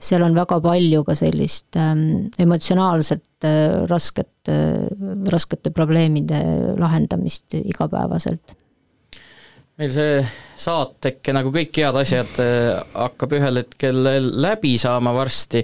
seal 0.00 0.24
on 0.24 0.36
väga 0.36 0.58
palju 0.64 1.02
ka 1.06 1.16
sellist 1.18 1.76
ähm, 1.80 2.30
emotsionaalselt 2.40 3.48
äh, 3.48 3.86
rasket 3.88 4.52
äh,, 4.52 4.84
raskete 5.32 5.72
probleemide 5.76 6.42
lahendamist 6.80 7.56
igapäevaselt 7.60 8.56
meil 9.80 9.92
see 9.94 10.16
saateke, 10.60 11.32
nagu 11.32 11.52
kõik 11.54 11.78
head 11.80 11.96
asjad, 12.02 12.34
äh, 12.42 12.74
hakkab 12.92 13.32
ühel 13.38 13.62
hetkel 13.62 14.02
läbi 14.42 14.74
saama 14.80 15.14
varsti, 15.16 15.62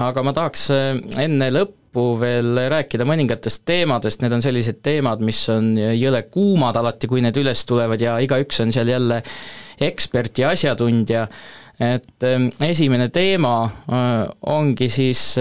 aga 0.00 0.24
ma 0.24 0.32
tahaks 0.36 0.62
äh, 0.72 0.88
enne 1.20 1.50
lõppu 1.52 2.06
veel 2.20 2.62
rääkida 2.72 3.04
mõningatest 3.08 3.66
teemadest, 3.68 4.24
need 4.24 4.32
on 4.36 4.44
sellised 4.44 4.80
teemad, 4.86 5.20
mis 5.26 5.42
on 5.52 5.74
jõle 5.76 6.22
kuumad 6.32 6.78
alati, 6.80 7.10
kui 7.10 7.20
need 7.24 7.36
üles 7.42 7.66
tulevad 7.68 8.00
ja 8.00 8.16
igaüks 8.24 8.62
on 8.64 8.72
seal 8.72 8.88
jälle 8.88 9.20
ekspert 9.84 10.40
ja 10.40 10.54
asjatundja, 10.54 11.26
et 11.80 12.28
ähm, 12.28 12.48
esimene 12.64 13.10
teema 13.12 13.54
ongi 14.52 14.88
siis 14.92 15.34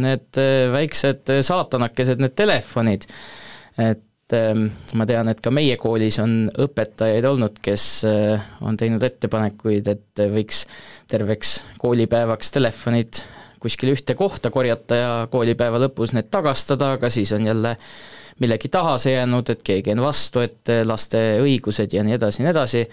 need 0.00 0.38
väiksed 0.74 1.30
saatanakesed, 1.46 2.22
need 2.22 2.34
telefonid, 2.38 3.06
et 3.78 4.06
ma 4.32 5.06
tean, 5.06 5.28
et 5.32 5.40
ka 5.42 5.50
meie 5.54 5.74
koolis 5.80 6.20
on 6.22 6.44
õpetajaid 6.62 7.26
olnud, 7.26 7.58
kes 7.62 7.84
on 8.62 8.78
teinud 8.78 9.02
ettepanekuid, 9.02 9.90
et 9.90 10.22
võiks 10.30 10.64
terveks 11.10 11.56
koolipäevaks 11.82 12.54
telefonid 12.54 13.22
kuskile 13.60 13.92
ühte 13.92 14.14
kohta 14.16 14.50
korjata 14.50 14.96
ja 14.96 15.10
koolipäeva 15.30 15.82
lõpus 15.82 16.14
need 16.16 16.30
tagastada, 16.32 16.94
aga 16.96 17.10
siis 17.12 17.32
on 17.36 17.44
jälle 17.46 17.76
millegi 18.40 18.68
taha 18.72 18.96
see 19.00 19.14
jäänud, 19.14 19.52
et 19.52 19.62
keegi 19.64 19.92
on 19.94 20.02
vastu, 20.04 20.44
et 20.44 20.72
laste 20.88 21.20
õigused 21.42 21.92
ja 21.92 22.04
nii 22.06 22.16
edasi 22.16 22.40
ja 22.40 22.46
nii 22.46 22.54
edasi. 22.54 22.84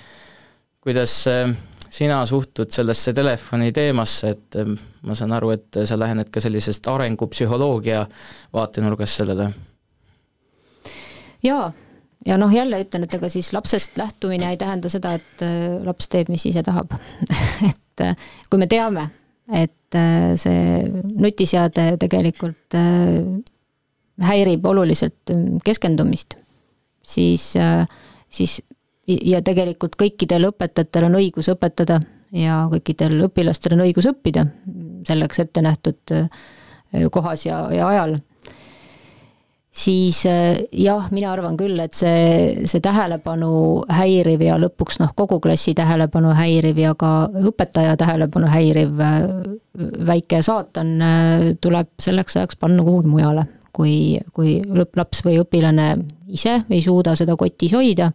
kuidas 0.88 1.14
äh, 1.28 1.56
sina 1.90 2.26
suhtud 2.26 2.72
sellesse 2.72 3.14
telefoni 3.14 3.72
teemasse, 3.72 4.30
et 4.36 4.60
äh, 4.60 4.76
ma 5.08 5.16
saan 5.16 5.32
aru, 5.36 5.52
et 5.56 5.80
sa 5.86 6.00
lähened 6.00 6.30
ka 6.32 6.44
sellisest 6.44 6.88
arengupsühholoogia 6.88 8.06
vaatenurgast 8.54 9.24
sellele? 9.24 9.52
Jaa, 11.44 11.72
ja 12.26 12.38
noh, 12.38 12.54
jälle 12.54 12.82
ütlen, 12.84 13.06
et 13.08 13.14
ega 13.14 13.30
siis 13.30 13.54
lapsest 13.54 13.98
lähtumine 13.98 14.50
ei 14.52 14.58
tähenda 14.58 14.90
seda, 14.90 15.14
et 15.20 15.46
äh, 15.46 15.78
laps 15.86 16.10
teeb, 16.14 16.32
mis 16.34 16.46
ise 16.50 16.64
tahab. 16.66 16.98
Et 17.98 18.04
kui 18.52 18.60
me 18.62 18.68
teame, 18.70 19.08
et 19.48 19.96
äh, 19.96 20.36
see 20.36 20.84
nutiseade 21.16 21.96
tegelikult 22.02 22.76
äh, 22.76 23.24
häirib 24.28 24.66
oluliselt 24.68 25.32
keskendumist, 25.66 26.36
siis, 27.04 27.54
äh, 27.56 27.88
siis 28.30 28.60
ja 29.08 29.42
tegelikult 29.46 29.96
kõikidel 30.00 30.50
õpetajatel 30.50 31.08
on 31.08 31.20
õigus 31.22 31.48
õpetada 31.54 32.02
ja 32.36 32.66
kõikidel 32.72 33.22
õpilastel 33.30 33.78
on 33.78 33.86
õigus 33.86 34.10
õppida 34.10 34.44
selleks 35.08 35.40
ette 35.40 35.64
nähtud 35.64 36.12
kohas 37.14 37.46
ja, 37.46 37.62
ja 37.72 37.88
ajal 37.88 38.18
siis 39.78 40.26
äh, 40.26 40.58
jah, 40.72 41.12
mina 41.12 41.32
arvan 41.32 41.58
küll, 41.58 41.78
et 41.80 41.94
see, 41.98 42.66
see 42.70 42.82
tähelepanu 42.84 43.52
häiriv 43.94 44.42
ja 44.42 44.58
lõpuks 44.62 44.98
noh, 45.04 45.14
kogu 45.18 45.40
klassi 45.44 45.76
tähelepanu 45.78 46.34
häiriv 46.38 46.80
ja 46.82 46.96
ka 46.98 47.12
õpetaja 47.52 47.94
tähelepanu 48.00 48.50
häiriv 48.50 49.04
äh, 49.04 49.20
väike 50.08 50.42
saatan 50.46 50.96
äh, 51.02 51.46
tuleb 51.62 51.94
selleks 52.02 52.40
ajaks 52.40 52.58
panna 52.58 52.86
kuhugi 52.88 53.14
mujale. 53.14 53.48
kui, 53.78 54.18
kui 54.34 54.56
laps 54.98 55.20
või 55.22 55.36
õpilane 55.38 55.92
ise 56.34 56.56
ei 56.74 56.80
suuda 56.82 57.12
seda 57.16 57.36
kotis 57.38 57.76
hoida, 57.78 58.08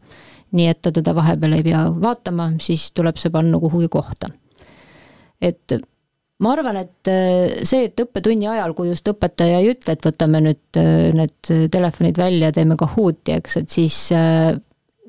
nii 0.58 0.66
et 0.66 0.80
ta 0.82 0.90
teda 0.90 1.14
vahepeal 1.14 1.54
ei 1.54 1.62
pea 1.62 1.84
vaatama, 2.02 2.48
siis 2.58 2.88
tuleb 2.90 3.20
see 3.22 3.30
panna 3.30 3.60
kuhugi 3.62 3.86
kohta. 3.88 4.26
et 5.38 5.78
ma 6.42 6.52
arvan, 6.56 6.78
et 6.82 7.10
äh, 7.10 7.62
see, 7.68 7.86
et 7.88 8.02
õppetunni 8.02 8.48
ajal, 8.50 8.74
kui 8.76 8.90
just 8.90 9.08
õpetaja 9.12 9.60
ei 9.62 9.70
ütle, 9.72 9.94
et 9.94 10.08
võtame 10.08 10.42
nüüd 10.42 10.80
äh, 10.80 11.12
need 11.14 11.52
telefonid 11.72 12.18
välja, 12.18 12.50
teeme 12.54 12.76
Kahooti, 12.80 13.36
eks, 13.38 13.58
et 13.62 13.72
siis 13.72 13.98
äh, 14.16 14.50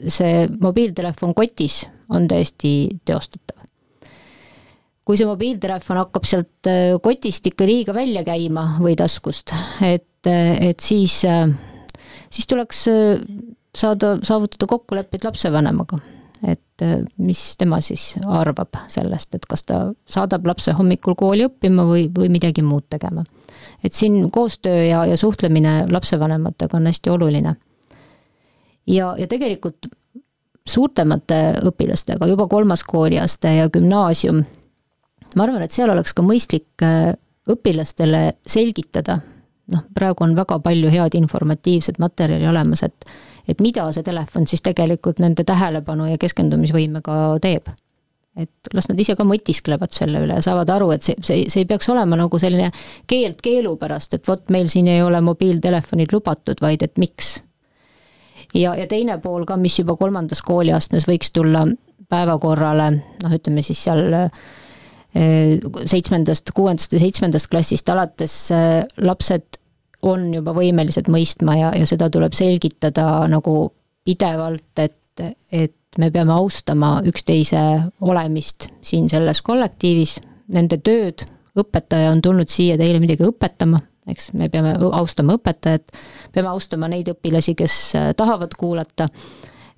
see 0.04 0.46
mobiiltelefon 0.62 1.34
kotis 1.38 1.84
on 2.14 2.28
täiesti 2.30 2.74
teostatav. 3.06 3.62
kui 5.04 5.18
see 5.20 5.28
mobiiltelefon 5.28 6.00
hakkab 6.00 6.26
sealt 6.28 6.70
kotist 7.04 7.48
ikka 7.50 7.66
liiga 7.68 7.96
välja 7.96 8.22
käima 8.24 8.78
või 8.80 8.96
taskust, 9.00 9.52
et, 9.84 10.30
et 10.30 10.80
siis, 10.80 11.18
siis 12.32 12.48
tuleks 12.48 12.86
saada, 13.76 14.14
saavutada 14.24 14.70
kokkuleppeid 14.72 15.28
lapsevanemaga 15.28 16.00
et 16.48 16.82
äh, 16.82 17.00
mis 17.18 17.42
tema 17.58 17.80
siis 17.82 18.14
arvab 18.26 18.76
sellest, 18.92 19.36
et 19.36 19.46
kas 19.50 19.64
ta 19.64 19.80
saadab 20.10 20.48
lapse 20.48 20.74
hommikul 20.76 21.16
kooli 21.20 21.48
õppima 21.48 21.86
või, 21.88 22.08
või 22.16 22.30
midagi 22.34 22.64
muud 22.66 22.90
tegema. 22.90 23.24
et 23.84 23.94
siin 23.94 24.30
koostöö 24.32 24.86
ja, 24.86 25.06
ja 25.06 25.18
suhtlemine 25.18 25.86
lapsevanematega 25.92 26.78
on 26.78 26.88
hästi 26.92 27.10
oluline. 27.10 27.56
ja, 28.88 29.16
ja 29.18 29.28
tegelikult 29.28 29.88
suurtemate 30.68 31.60
õpilastega, 31.68 32.28
juba 32.28 32.48
kolmas 32.48 32.84
kooliaste 32.84 33.52
ja 33.58 33.70
gümnaasium, 33.70 34.44
ma 35.36 35.44
arvan, 35.44 35.64
et 35.64 35.72
seal 35.72 35.92
oleks 35.92 36.14
ka 36.14 36.24
mõistlik 36.24 36.84
äh, 36.84 37.14
õpilastele 37.50 38.34
selgitada, 38.48 39.20
noh, 39.74 39.84
praegu 39.96 40.24
on 40.24 40.36
väga 40.36 40.60
palju 40.64 40.92
head 40.92 41.18
informatiivset 41.20 42.00
materjali 42.00 42.48
olemas, 42.48 42.84
et 42.84 43.08
et 43.48 43.62
mida 43.64 43.86
see 43.92 44.06
telefon 44.06 44.48
siis 44.48 44.64
tegelikult 44.64 45.22
nende 45.24 45.46
tähelepanu 45.48 46.08
ja 46.12 46.20
keskendumisvõimega 46.22 47.18
teeb. 47.44 47.72
et 48.34 48.74
las 48.74 48.88
nad 48.90 48.98
ise 48.98 49.14
ka 49.14 49.26
mõtisklevad 49.30 49.92
selle 49.94 50.24
üle 50.24 50.40
ja 50.40 50.42
saavad 50.42 50.70
aru, 50.74 50.88
et 50.96 51.06
see, 51.06 51.14
see, 51.22 51.44
see 51.54 51.62
ei 51.62 51.68
peaks 51.70 51.90
olema 51.94 52.18
nagu 52.18 52.40
selline 52.42 52.72
keeld 53.08 53.44
keelu 53.46 53.76
pärast, 53.78 54.16
et 54.18 54.28
vot 54.28 54.50
meil 54.50 54.66
siin 54.72 54.90
ei 54.90 55.04
ole 55.06 55.20
mobiiltelefonid 55.22 56.16
lubatud, 56.16 56.58
vaid 56.62 56.82
et 56.82 56.98
miks. 56.98 57.36
ja, 58.54 58.74
ja 58.74 58.88
teine 58.90 59.20
pool 59.22 59.46
ka, 59.46 59.58
mis 59.58 59.78
juba 59.80 59.96
kolmandas 60.00 60.42
kooliastmes 60.42 61.06
võiks 61.10 61.30
tulla 61.36 61.62
päevakorrale, 62.10 62.90
noh, 63.24 63.36
ütleme 63.38 63.62
siis 63.66 63.84
seal 63.86 64.16
eh, 64.18 65.60
seitsmendast, 65.86 66.56
kuuendast 66.58 66.96
või 66.96 67.06
seitsmendast 67.06 67.52
klassist 67.52 67.94
alates 67.94 68.38
eh, 68.56 68.82
lapsed 68.98 69.62
on 70.04 70.26
juba 70.34 70.54
võimelised 70.56 71.08
mõistma 71.12 71.56
ja, 71.58 71.72
ja 71.78 71.88
seda 71.90 72.10
tuleb 72.12 72.36
selgitada 72.36 73.24
nagu 73.32 73.72
pidevalt, 74.04 74.84
et, 74.84 75.24
et 75.52 76.00
me 76.00 76.10
peame 76.12 76.34
austama 76.36 76.98
üksteise 77.08 77.62
olemist 78.02 78.68
siin 78.84 79.08
selles 79.12 79.42
kollektiivis, 79.46 80.18
nende 80.54 80.80
tööd, 80.84 81.24
õpetaja 81.60 82.12
on 82.12 82.22
tulnud 82.24 82.52
siia 82.52 82.78
teile 82.80 83.00
midagi 83.04 83.26
õpetama, 83.28 83.80
eks, 84.10 84.32
me 84.38 84.50
peame 84.52 84.76
austama 84.92 85.38
õpetajat, 85.38 85.96
peame 86.34 86.52
austama 86.52 86.90
neid 86.92 87.12
õpilasi, 87.14 87.56
kes 87.58 87.78
äh, 88.00 88.12
tahavad 88.18 88.56
kuulata, 88.60 89.08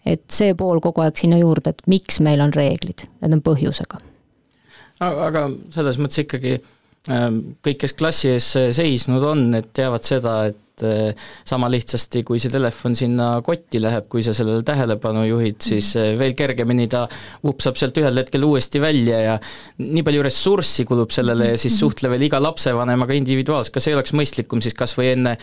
et 0.06 0.26
see 0.32 0.56
pool 0.58 0.82
kogu 0.84 1.04
aeg 1.04 1.18
sinna 1.20 1.38
juurde, 1.42 1.76
et 1.76 1.86
miks 1.92 2.22
meil 2.26 2.42
on 2.44 2.54
reeglid, 2.56 3.08
need 3.22 3.38
on 3.38 3.44
põhjusega. 3.46 4.02
aga 5.06 5.50
selles 5.74 6.00
mõttes 6.00 6.24
ikkagi 6.24 6.58
kõik, 7.06 7.80
kes 7.84 7.94
klassi 7.98 8.32
ees 8.34 8.52
seisnud 8.76 9.24
on, 9.26 9.48
et 9.58 9.68
teavad 9.76 10.06
seda, 10.06 10.38
et 10.50 10.86
eh, 10.86 11.28
sama 11.48 11.70
lihtsasti, 11.72 12.24
kui 12.26 12.42
see 12.42 12.52
telefon 12.54 12.96
sinna 12.98 13.30
kotti 13.46 13.82
läheb, 13.84 14.08
kui 14.12 14.24
sa 14.26 14.34
sellele 14.36 14.66
tähelepanu 14.66 15.26
juhid, 15.28 15.60
siis 15.62 15.92
eh, 16.02 16.14
veel 16.20 16.34
kergemini 16.38 16.88
ta 16.92 17.06
vupsab 17.46 17.78
sealt 17.80 18.02
ühel 18.02 18.24
hetkel 18.24 18.48
uuesti 18.48 18.82
välja 18.84 19.22
ja 19.22 19.38
nii 19.84 20.04
palju 20.08 20.26
ressurssi 20.26 20.88
kulub 20.90 21.14
sellele 21.16 21.54
ja 21.54 21.62
siis 21.62 21.78
suhtle 21.80 22.10
veel 22.12 22.26
iga 22.28 22.42
lapsevanemaga 22.42 23.18
individuaalselt, 23.22 23.78
kas 23.78 23.90
ei 23.90 23.98
oleks 23.98 24.16
mõistlikum 24.18 24.64
siis 24.66 24.78
kas 24.78 24.98
või 24.98 25.14
enne 25.14 25.38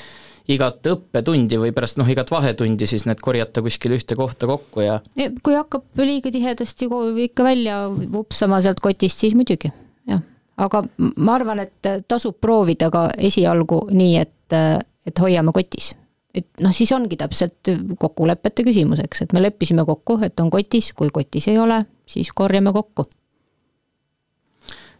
igat 0.51 0.83
õppetundi 0.91 1.61
või 1.63 1.71
pärast 1.75 2.01
noh, 2.01 2.09
igat 2.11 2.33
vahetundi 2.33 2.89
siis 2.91 3.07
need 3.07 3.23
korjata 3.23 3.63
kuskile 3.63 3.95
ühte 4.01 4.19
kohta 4.19 4.49
kokku 4.51 4.83
ja 4.83 4.99
kui 5.15 5.55
hakkab 5.55 6.03
liiga 6.03 6.35
tihedasti 6.35 6.91
ikka 7.29 7.47
välja 7.47 7.85
vupsama 7.87 8.59
sealt 8.65 8.83
kotist, 8.83 9.23
siis 9.23 9.39
muidugi, 9.39 9.71
jah. 10.11 10.25
Aga 10.57 10.83
ma 11.17 11.35
arvan, 11.35 11.63
et 11.65 11.91
tasub 12.09 12.37
proovida 12.41 12.91
ka 12.91 13.09
esialgu 13.17 13.87
nii, 13.93 14.17
et 14.19 14.59
et 15.07 15.19
hoiame 15.19 15.53
kotis. 15.53 15.95
et 16.35 16.47
noh, 16.65 16.73
siis 16.73 16.93
ongi 16.93 17.17
täpselt 17.17 17.69
kokkulepete 17.99 18.65
küsimus, 18.65 19.01
eks, 19.05 19.23
et 19.25 19.33
me 19.33 19.43
leppisime 19.43 19.85
kokku, 19.85 20.19
et 20.25 20.41
on 20.41 20.51
kotis, 20.51 20.93
kui 20.97 21.11
kotis 21.13 21.49
ei 21.49 21.59
ole, 21.59 21.83
siis 22.07 22.33
korjame 22.33 22.73
kokku 22.73 23.05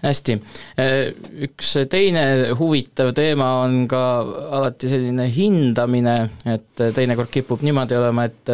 hästi, 0.03 0.35
üks 1.47 1.77
teine 1.91 2.25
huvitav 2.59 3.13
teema 3.15 3.53
on 3.63 3.87
ka 3.91 4.03
alati 4.59 4.91
selline 4.91 5.29
hindamine, 5.31 6.17
et 6.51 6.85
teinekord 6.97 7.31
kipub 7.33 7.63
niimoodi 7.63 7.97
olema, 7.97 8.27
et 8.27 8.53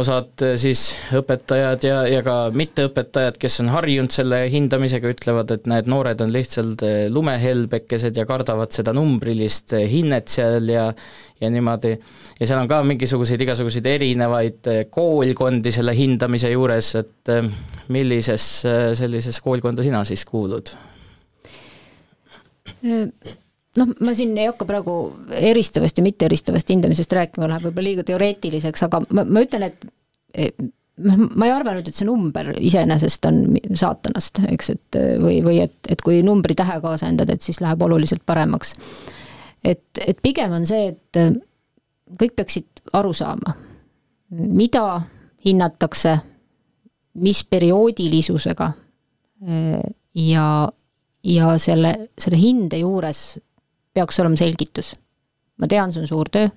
osad 0.00 0.40
eh, 0.44 0.54
siis 0.60 0.82
õpetajad 1.18 1.84
ja, 1.84 1.96
ja 2.08 2.20
ka 2.24 2.36
mitteõpetajad, 2.56 3.36
kes 3.40 3.60
on 3.64 3.72
harjunud 3.74 4.12
selle 4.14 4.38
hindamisega, 4.52 5.10
ütlevad, 5.12 5.52
et 5.52 5.68
need 5.68 5.90
noored 5.92 6.22
on 6.24 6.32
lihtsalt 6.32 6.84
eh, 6.86 7.02
lumehelbekesed 7.12 8.16
ja 8.16 8.24
kardavad 8.28 8.72
seda 8.72 8.94
numbrilist 8.96 9.76
eh, 9.76 9.84
hinnet 9.92 10.32
seal 10.32 10.72
ja 10.72 10.88
ja 11.42 11.50
niimoodi. 11.50 11.96
ja 12.38 12.46
seal 12.46 12.62
on 12.62 12.70
ka 12.70 12.80
mingisuguseid 12.86 13.42
igasuguseid 13.42 13.86
erinevaid 13.90 14.70
koolkondi 14.94 15.72
selle 15.74 15.94
hindamise 15.98 16.52
juures, 16.52 16.94
et 17.00 17.32
millisesse 17.92 18.94
sellisesse 18.98 19.42
koolkonda 19.42 19.82
sina 19.82 20.04
siis 20.06 20.24
kuulud? 20.24 20.70
Noh, 23.80 23.94
ma 24.04 24.14
siin 24.16 24.36
ei 24.36 24.50
hakka 24.50 24.66
praegu 24.68 24.96
eristavast 25.38 25.98
ja 25.98 26.04
mitteeristavast 26.04 26.70
hindamisest 26.72 27.12
rääkima, 27.16 27.48
läheb 27.50 27.66
võib-olla 27.68 27.88
liiga 27.88 28.06
teoreetiliseks, 28.08 28.86
aga 28.88 29.02
ma, 29.10 29.24
ma 29.24 29.44
ütlen, 29.44 29.68
et 29.68 30.56
noh, 31.06 31.22
ma 31.30 31.48
ei 31.48 31.54
arva 31.54 31.74
nüüd, 31.76 31.88
et 31.88 31.96
see 31.96 32.08
number 32.08 32.52
iseenesest 32.58 33.28
on 33.30 33.40
saatanast, 33.78 34.42
eks, 34.52 34.72
et 34.74 35.00
või, 35.22 35.38
või 35.44 35.62
et, 35.64 35.78
et 35.92 36.04
kui 36.04 36.20
numbri 36.26 36.56
tähe 36.58 36.78
kaasendad, 36.84 37.32
et 37.32 37.44
siis 37.44 37.62
läheb 37.64 37.82
oluliselt 37.86 38.24
paremaks. 38.28 38.76
et, 39.64 39.86
et 40.06 40.20
pigem 40.22 40.52
on 40.52 40.66
see, 40.68 40.92
et 40.92 41.22
kõik 42.18 42.36
peaksid 42.36 42.84
aru 42.98 43.12
saama, 43.16 43.56
mida 44.32 44.84
hinnatakse, 45.44 46.16
mis 47.22 47.42
perioodilisusega 47.44 48.68
ja, 50.14 50.46
ja 51.28 51.48
selle, 51.60 51.92
selle 52.18 52.38
hinde 52.40 52.78
juures 52.80 53.24
peaks 53.94 54.20
olema 54.20 54.38
selgitus. 54.40 54.94
ma 55.60 55.68
tean, 55.68 55.92
see 55.92 56.02
on 56.02 56.08
suur 56.10 56.30
töö, 56.32 56.48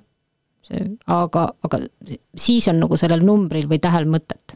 see, 0.65 0.85
aga, 1.11 1.47
aga 1.67 1.79
siis 2.37 2.67
on 2.71 2.79
nagu 2.81 2.97
sellel 2.97 3.25
numbril 3.25 3.67
või 3.69 3.81
tähel 3.83 4.07
mõtet. 4.09 4.55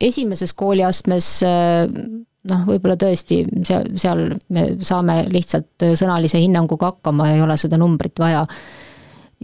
esimeses 0.00 0.52
kooliastmes 0.52 1.28
noh, 2.48 2.66
võib-olla 2.68 2.98
tõesti 3.00 3.40
seal, 3.64 3.88
seal 3.96 4.26
me 4.54 4.66
saame 4.84 5.22
lihtsalt 5.32 5.88
sõnalise 5.98 6.40
hinnanguga 6.42 6.92
hakkama 6.92 7.30
ei 7.32 7.42
ole 7.42 7.56
seda 7.56 7.80
numbrit 7.80 8.20
vaja. 8.20 8.44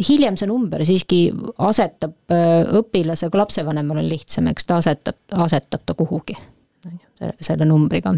hiljem 0.09 0.37
see 0.37 0.51
number 0.51 0.85
siiski 0.85 1.25
asetab 1.59 2.37
õpilase, 2.83 3.31
ka 3.31 3.39
lapsevanemal 3.39 4.05
on 4.05 4.09
lihtsam, 4.13 4.53
eks 4.53 4.69
ta 4.69 4.79
asetab, 4.83 5.19
asetab 5.47 5.87
ta 5.87 5.97
kuhugi, 5.97 6.37
selle 7.41 7.65
numbriga 7.65 8.13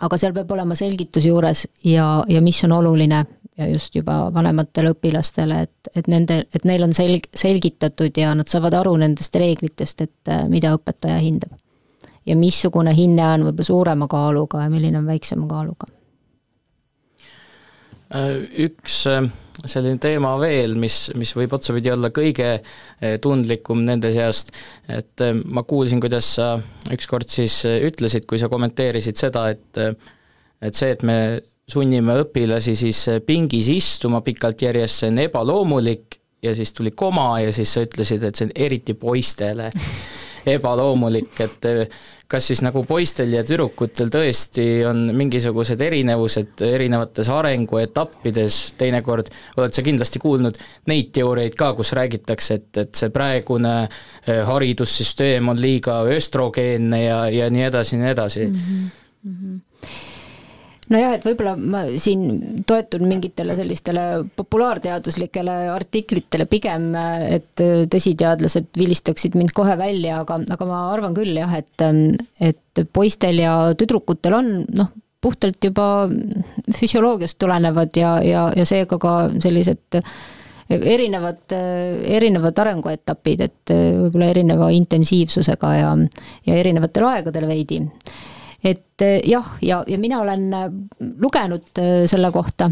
aga 0.00 0.18
seal 0.20 0.32
peab 0.36 0.50
olema 0.56 0.76
selgitus 0.78 1.26
juures 1.26 1.66
ja, 1.84 2.24
ja 2.28 2.40
mis 2.44 2.64
on 2.64 2.72
oluline 2.72 3.24
ja 3.60 3.68
just 3.68 3.94
juba 3.94 4.30
vanematele 4.34 4.94
õpilastele, 4.94 5.62
et, 5.66 5.90
et 5.96 6.08
nende, 6.08 6.44
et 6.54 6.64
neil 6.68 6.84
on 6.86 6.94
selg-, 6.96 7.28
selgitatud 7.36 8.16
ja 8.16 8.32
nad 8.36 8.48
saavad 8.48 8.76
aru 8.80 8.94
nendest 9.02 9.36
reeglitest, 9.36 10.06
et 10.06 10.32
äh, 10.32 10.46
mida 10.48 10.72
õpetaja 10.76 11.18
hindab. 11.20 11.56
ja 12.26 12.36
missugune 12.36 12.92
hinne 12.94 13.24
on 13.26 13.46
võib-olla 13.48 13.66
suurema 13.66 14.06
kaaluga 14.08 14.64
ja 14.64 14.70
milline 14.70 14.98
on 15.00 15.06
väiksema 15.08 15.46
kaaluga. 15.50 15.88
Äh, 18.14 18.44
üks 18.66 19.02
äh, 19.10 19.28
selline 19.68 19.98
teema 20.00 20.34
veel, 20.40 20.76
mis, 20.80 21.10
mis 21.18 21.32
võib 21.36 21.54
otsapidi 21.56 21.92
olla 21.92 22.10
kõige 22.14 22.48
eh, 22.56 23.16
tundlikum 23.22 23.82
nende 23.86 24.12
seast, 24.14 24.54
et 24.88 25.24
eh, 25.24 25.34
ma 25.36 25.64
kuulsin, 25.68 26.00
kuidas 26.02 26.32
sa 26.38 26.54
ükskord 26.92 27.28
siis 27.30 27.62
eh, 27.68 27.80
ütlesid, 27.88 28.26
kui 28.28 28.40
sa 28.40 28.50
kommenteerisid 28.52 29.20
seda, 29.20 29.48
et 29.52 29.84
et 30.60 30.76
see, 30.76 30.90
et 30.92 31.02
me 31.08 31.16
sunnime 31.70 32.18
õpilasi 32.20 32.74
siis 32.76 32.98
pingis 33.24 33.70
istuma 33.72 34.20
pikalt 34.20 34.60
järjest, 34.60 35.00
see 35.00 35.12
on 35.12 35.22
ebaloomulik 35.22 36.18
ja 36.44 36.52
siis 36.56 36.74
tuli 36.76 36.92
koma 36.92 37.38
ja 37.40 37.52
siis 37.52 37.72
sa 37.72 37.84
ütlesid, 37.86 38.24
et 38.26 38.36
see 38.36 38.48
on 38.48 38.52
eriti 38.68 38.96
poistele 38.98 39.70
ebaloomulik, 40.46 41.32
et 41.44 41.68
kas 42.30 42.46
siis 42.46 42.62
nagu 42.62 42.82
poistel 42.86 43.32
ja 43.34 43.42
tüdrukutel 43.46 44.10
tõesti 44.12 44.66
on 44.86 45.08
mingisugused 45.16 45.80
erinevused 45.82 46.62
erinevates 46.66 47.30
arenguetappides, 47.34 48.58
teinekord 48.78 49.32
oled 49.58 49.74
sa 49.74 49.84
kindlasti 49.86 50.22
kuulnud 50.22 50.60
neid 50.90 51.10
teooriaid 51.16 51.56
ka, 51.58 51.72
kus 51.78 51.92
räägitakse, 51.98 52.60
et, 52.60 52.70
et 52.84 53.02
see 53.02 53.10
praegune 53.14 53.74
eh, 53.82 54.44
haridussüsteem 54.46 55.50
on 55.50 55.60
liiga 55.60 56.00
östrogeenne 56.14 57.02
ja, 57.02 57.24
ja 57.34 57.50
nii 57.50 57.66
edasi 57.66 57.96
ja 57.96 58.04
nii 58.04 58.14
edasi 58.14 58.46
mm. 58.46 58.62
-hmm. 58.62 58.88
Mm 59.24 59.36
-hmm 59.36 60.09
nojah, 60.90 61.14
et 61.16 61.26
võib-olla 61.26 61.54
ma 61.56 61.82
siin 62.00 62.62
toetun 62.68 63.04
mingitele 63.08 63.54
sellistele 63.56 64.06
populaarteaduslikele 64.38 65.56
artiklitele 65.72 66.46
pigem, 66.50 66.90
et 67.30 67.62
tõsiteadlased 67.92 68.72
vilistaksid 68.78 69.38
mind 69.38 69.54
kohe 69.56 69.76
välja, 69.80 70.20
aga, 70.24 70.40
aga 70.56 70.68
ma 70.68 70.82
arvan 70.94 71.14
küll 71.16 71.38
jah, 71.38 71.54
et, 71.58 71.86
et 72.42 72.84
poistel 72.94 73.42
ja 73.42 73.54
tüdrukutel 73.78 74.36
on 74.40 74.52
noh, 74.76 74.90
puhtalt 75.20 75.62
juba 75.64 76.08
füsioloogiast 76.78 77.38
tulenevad 77.38 77.96
ja, 77.96 78.16
ja, 78.24 78.44
ja 78.56 78.66
seega 78.68 78.98
ka 79.00 79.14
sellised 79.42 80.00
erinevad, 80.70 81.50
erinevad 81.50 82.58
arenguetapid, 82.62 83.40
et 83.42 83.72
võib-olla 83.74 84.30
erineva 84.30 84.70
intensiivsusega 84.74 85.72
ja, 85.76 85.94
ja 86.46 86.60
erinevatel 86.62 87.08
aegadel 87.10 87.48
veidi 87.50 87.82
et 88.62 89.02
eh, 89.04 89.20
jah, 89.28 89.46
ja, 89.64 89.80
ja 89.88 89.98
mina 89.98 90.20
olen 90.20 90.46
äh, 90.54 90.68
lugenud 91.20 91.80
äh, 91.80 92.04
selle 92.10 92.30
kohta, 92.34 92.70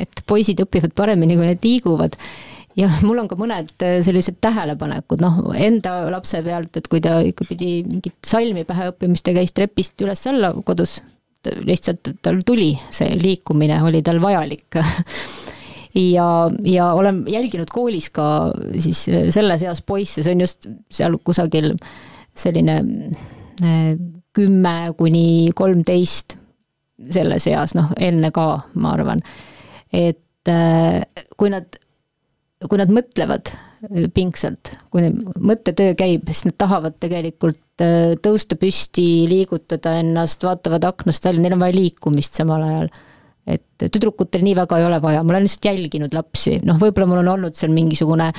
et 0.00 0.22
poisid 0.28 0.60
õpivad 0.64 0.94
paremini, 0.96 1.38
kui 1.38 1.48
nad 1.48 1.64
liiguvad. 1.64 2.18
Ja 2.78 2.86
mul 3.02 3.18
on 3.18 3.28
ka 3.28 3.34
mõned 3.34 3.72
sellised 4.04 4.36
tähelepanekud, 4.44 5.20
noh, 5.24 5.40
enda 5.58 6.04
lapse 6.12 6.38
pealt, 6.44 6.76
et 6.78 6.86
kui 6.88 7.00
ta 7.02 7.16
ikka 7.26 7.48
pidi 7.48 7.80
mingit 7.82 8.14
salmi 8.24 8.62
pähe 8.68 8.92
õppimist 8.92 9.26
ja 9.26 9.34
käis 9.40 9.52
trepist 9.56 10.00
üles-alla 10.04 10.52
kodus, 10.64 11.00
lihtsalt 11.66 12.12
tal 12.22 12.38
tuli, 12.46 12.70
see 12.94 13.16
liikumine 13.18 13.80
oli 13.86 14.04
tal 14.06 14.22
vajalik. 14.22 14.68
Ja, 15.90 16.46
ja 16.62 16.92
olen 16.94 17.24
jälginud 17.26 17.66
koolis 17.74 18.12
ka 18.14 18.24
siis 18.78 19.00
selles 19.34 19.64
eas 19.66 19.80
poisse, 19.82 20.22
see 20.22 20.36
on 20.36 20.44
just 20.44 20.68
seal 20.86 21.16
kusagil 21.26 21.72
selline 22.38 22.76
kümme 24.40 24.74
kuni 24.98 25.50
kolmteist 25.56 26.36
selles 27.10 27.46
eas, 27.48 27.74
noh 27.76 27.92
enne 28.00 28.32
ka, 28.34 28.46
ma 28.80 28.94
arvan. 28.96 29.20
et 29.92 30.48
äh, 30.48 31.00
kui 31.36 31.52
nad, 31.52 31.68
kui 32.68 32.80
nad 32.80 32.92
mõtlevad 32.92 33.52
pingsalt, 34.14 34.74
kui 34.92 35.08
mõttetöö 35.10 35.94
käib, 35.98 36.28
siis 36.28 36.50
nad 36.50 36.58
tahavad 36.60 36.98
tegelikult 37.00 37.84
äh, 37.84 38.16
tõusta 38.22 38.58
püsti, 38.60 39.06
liigutada 39.30 39.96
ennast, 40.02 40.44
vaatavad 40.44 40.84
aknast 40.90 41.24
välja, 41.24 41.44
neil 41.44 41.56
on 41.56 41.64
vaja 41.64 41.78
liikumist 41.78 42.42
samal 42.42 42.66
ajal 42.68 42.92
et 43.48 43.86
tüdrukutel 43.88 44.44
nii 44.44 44.56
väga 44.58 44.78
ei 44.78 44.84
ole 44.86 45.00
vaja, 45.02 45.22
ma 45.24 45.34
olen 45.34 45.46
lihtsalt 45.46 45.70
jälginud 45.70 46.14
lapsi, 46.14 46.58
noh, 46.66 46.78
võib-olla 46.80 47.08
mul 47.08 47.22
on 47.22 47.32
olnud 47.34 47.56
seal 47.56 47.72
mingisugune 47.74 48.30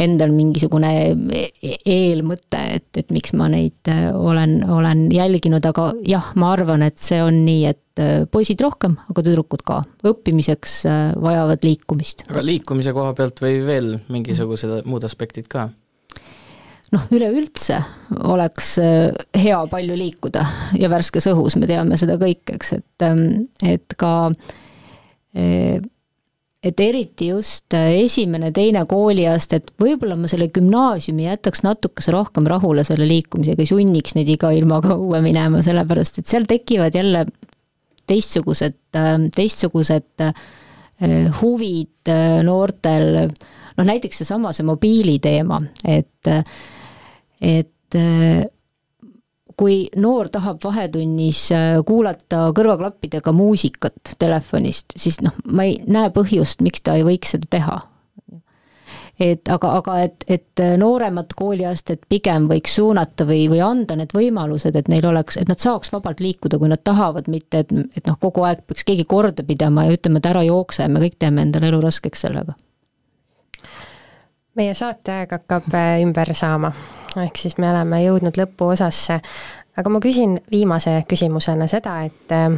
endal 0.00 0.32
mingisugune 0.32 0.90
e-, 1.12 1.76
eelmõte, 1.88 2.60
et, 2.78 2.88
et 3.00 3.12
miks 3.12 3.34
ma 3.36 3.48
neid 3.52 3.90
äh, 3.92 4.08
olen, 4.16 4.60
olen 4.70 5.06
jälginud, 5.12 5.64
aga 5.68 5.90
jah, 6.08 6.32
ma 6.40 6.52
arvan, 6.56 6.84
et 6.86 6.98
see 7.00 7.20
on 7.24 7.42
nii, 7.44 7.66
et 7.68 8.02
äh, 8.02 8.24
poisid 8.30 8.62
rohkem, 8.64 8.96
aga 9.12 9.26
tüdrukud 9.26 9.64
ka. 9.68 9.82
õppimiseks 10.08 10.78
äh, 10.88 11.04
vajavad 11.20 11.66
liikumist. 11.66 12.26
aga 12.30 12.44
liikumise 12.46 12.96
koha 12.96 13.12
pealt 13.18 13.44
või 13.44 13.60
veel 13.66 13.94
mingisugused 14.12 14.88
muud 14.88 15.04
aspektid 15.08 15.50
ka? 15.52 15.68
noh, 16.92 17.06
üleüldse 17.12 17.78
oleks 18.28 18.74
hea 18.76 19.60
palju 19.70 19.94
liikuda 19.96 20.42
ja 20.76 20.90
värskes 20.92 21.30
õhus, 21.32 21.56
me 21.56 21.68
teame 21.68 21.96
seda 22.00 22.18
kõik, 22.20 22.44
eks, 22.52 22.76
et, 22.80 23.06
ähm, 23.08 23.46
et 23.64 23.96
ka 24.00 24.12
et 26.62 26.80
eriti 26.80 27.28
just 27.32 27.74
äh, 27.74 27.90
esimene, 28.04 28.52
teine 28.54 28.84
kooliaste, 28.88 29.58
et 29.58 29.70
võib-olla 29.82 30.16
ma 30.18 30.30
selle 30.30 30.48
gümnaasiumi 30.54 31.26
jätaks 31.26 31.64
natukese 31.66 32.14
rohkem 32.14 32.46
rahule 32.50 32.84
selle 32.86 33.08
liikumisega, 33.10 33.62
ei 33.62 33.70
sunniks 33.70 34.14
neid 34.18 34.30
iga 34.30 34.52
ilmaga 34.54 34.94
õue 35.00 35.22
minema, 35.24 35.62
sellepärast 35.64 36.22
et 36.22 36.30
seal 36.30 36.46
tekivad 36.50 36.94
jälle 36.98 37.26
teistsugused, 38.10 38.78
äh, 38.98 39.16
teistsugused 39.34 40.26
äh, 40.28 40.46
huvid 41.40 42.12
noortel, 42.46 43.26
noh 43.74 43.86
näiteks 43.88 44.20
seesama, 44.22 44.52
see 44.54 44.66
mobiili 44.66 45.16
teema, 45.22 45.56
et, 45.88 46.30
et 47.42 47.98
kui 49.56 49.86
noor 49.96 50.30
tahab 50.32 50.60
vahetunnis 50.64 51.44
äh, 51.52 51.78
kuulata 51.86 52.48
kõrvaklappidega 52.56 53.32
muusikat 53.36 54.16
telefonist, 54.18 54.96
siis 54.96 55.20
noh, 55.24 55.36
ma 55.46 55.68
ei 55.68 55.78
näe 55.86 56.12
põhjust, 56.14 56.62
miks 56.64 56.84
ta 56.84 56.96
ei 56.98 57.06
võiks 57.06 57.34
seda 57.36 57.50
teha. 57.50 57.80
et 59.22 59.48
aga, 59.52 59.68
aga 59.78 59.98
et, 60.02 60.24
et 60.26 60.62
nooremat 60.80 61.34
kooliastet 61.38 62.06
pigem 62.08 62.48
võiks 62.50 62.74
suunata 62.80 63.26
või, 63.28 63.44
või 63.52 63.60
anda 63.62 63.96
need 63.96 64.14
võimalused, 64.16 64.76
et 64.76 64.88
neil 64.88 65.06
oleks, 65.06 65.36
et 65.36 65.48
nad 65.48 65.60
saaks 65.60 65.92
vabalt 65.92 66.20
liikuda, 66.20 66.58
kui 66.58 66.72
nad 66.72 66.82
tahavad, 66.84 67.28
mitte 67.28 67.62
et, 67.62 67.72
et 67.96 68.06
noh, 68.08 68.18
kogu 68.18 68.42
aeg 68.48 68.64
peaks 68.66 68.88
keegi 68.88 69.04
korda 69.04 69.44
pidama 69.46 69.86
ja 69.86 69.98
ütlema, 69.98 70.18
et 70.18 70.30
ära 70.32 70.42
jookse 70.48 70.88
me 70.88 71.04
kõik 71.04 71.20
teeme 71.20 71.44
endale 71.44 71.70
elu 71.70 71.80
raskeks 71.84 72.26
sellega 72.26 72.56
meie 74.58 74.74
saateaeg 74.76 75.30
hakkab 75.32 75.68
äh, 75.76 76.00
ümber 76.04 76.34
saama, 76.36 76.72
ehk 77.20 77.36
siis 77.36 77.58
me 77.60 77.68
oleme 77.70 78.02
jõudnud 78.04 78.36
lõpuosasse, 78.40 79.18
aga 79.76 79.92
ma 79.92 80.00
küsin 80.02 80.38
viimase 80.50 81.02
küsimusena 81.08 81.68
seda, 81.70 81.98
et 82.06 82.32
äh, 82.32 82.56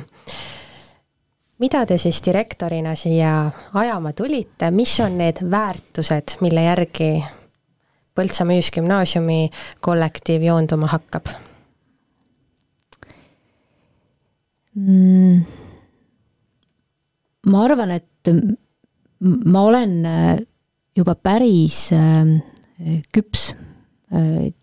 mida 1.62 1.84
te 1.86 1.98
siis 1.98 2.20
direktorina 2.24 2.94
siia 2.98 3.50
ajama 3.74 4.12
tulite, 4.12 4.70
mis 4.70 4.94
on 5.04 5.18
need 5.18 5.42
väärtused, 5.50 6.38
mille 6.44 6.68
järgi 6.68 7.10
Põltsamaa 8.14 8.54
Ühisgümnaasiumi 8.54 9.48
kollektiiv 9.82 10.44
joonduma 10.46 10.86
hakkab? 10.92 11.32
Mm,? 14.78 15.42
ma 17.50 17.64
arvan, 17.66 17.90
et 17.90 18.30
ma 19.20 19.64
olen 19.66 19.96
äh, 20.06 20.38
juba 20.96 21.14
päris 21.14 21.88
ähm, 21.92 22.38
küps 23.12 23.52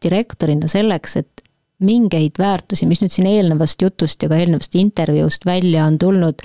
direktorina 0.04 0.68
selleks, 0.70 1.16
et 1.18 1.42
mingeid 1.82 2.38
väärtusi, 2.40 2.86
mis 2.86 3.02
nüüd 3.02 3.14
siin 3.14 3.30
eelnevast 3.30 3.82
jutust 3.82 4.22
ja 4.22 4.30
ka 4.30 4.38
eelnevast 4.38 4.76
intervjuust 4.78 5.46
välja 5.50 5.86
on 5.90 5.98
tulnud, 6.00 6.44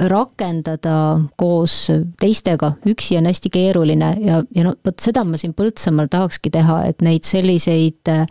rakendada 0.00 1.20
koos 1.36 1.90
teistega, 2.20 2.72
üksi 2.88 3.18
on 3.18 3.28
hästi 3.28 3.50
keeruline 3.52 4.14
ja, 4.24 4.40
ja 4.54 4.64
no 4.64 4.72
vot 4.86 5.02
seda 5.02 5.24
ma 5.28 5.40
siin 5.40 5.52
Põltsamaal 5.56 6.08
tahakski 6.12 6.52
teha, 6.52 6.82
et 6.88 7.04
neid 7.04 7.28
selliseid 7.28 8.08
äh, 8.12 8.24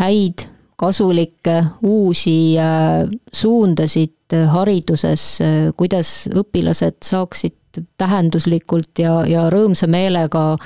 häid, 0.00 0.46
kasulikke, 0.76 1.60
uusi 1.86 2.56
äh, 2.60 3.06
suundasid 3.32 4.12
hariduses, 4.50 5.38
kuidas 5.78 6.26
õpilased 6.34 6.98
saaksid 7.06 7.84
tähenduslikult 8.00 8.98
ja, 8.98 9.20
ja 9.28 9.46
rõõmsa 9.52 9.86
meelega 9.86 10.56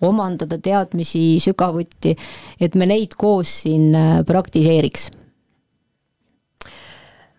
omandada 0.00 0.58
teadmisi 0.58 1.38
sügavuti, 1.42 2.14
et 2.60 2.74
me 2.74 2.86
neid 2.86 3.16
koos 3.18 3.62
siin 3.62 3.94
äh, 3.94 4.22
praktiseeriks. 4.26 5.10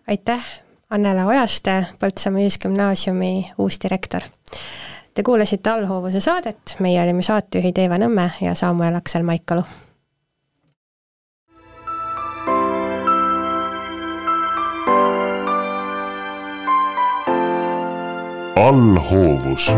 aitäh, 0.06 0.44
Annela 0.90 1.26
Ojaste, 1.26 1.80
Põltsamaa 1.98 2.44
Ühisgümnaasiumi 2.44 3.32
uus 3.58 3.80
direktor. 3.82 4.22
Te 5.14 5.22
kuulasite 5.22 5.70
Allhoovuse 5.70 6.20
saadet, 6.20 6.76
meie 6.78 7.00
olime 7.02 7.22
saatejuhid 7.26 7.78
Eeva 7.82 7.98
Nõmme 7.98 8.30
ja 8.40 8.54
Samuel 8.54 8.94
Aksel 8.94 9.26
Maikalu 9.26 9.64
allhoovus 18.66 19.72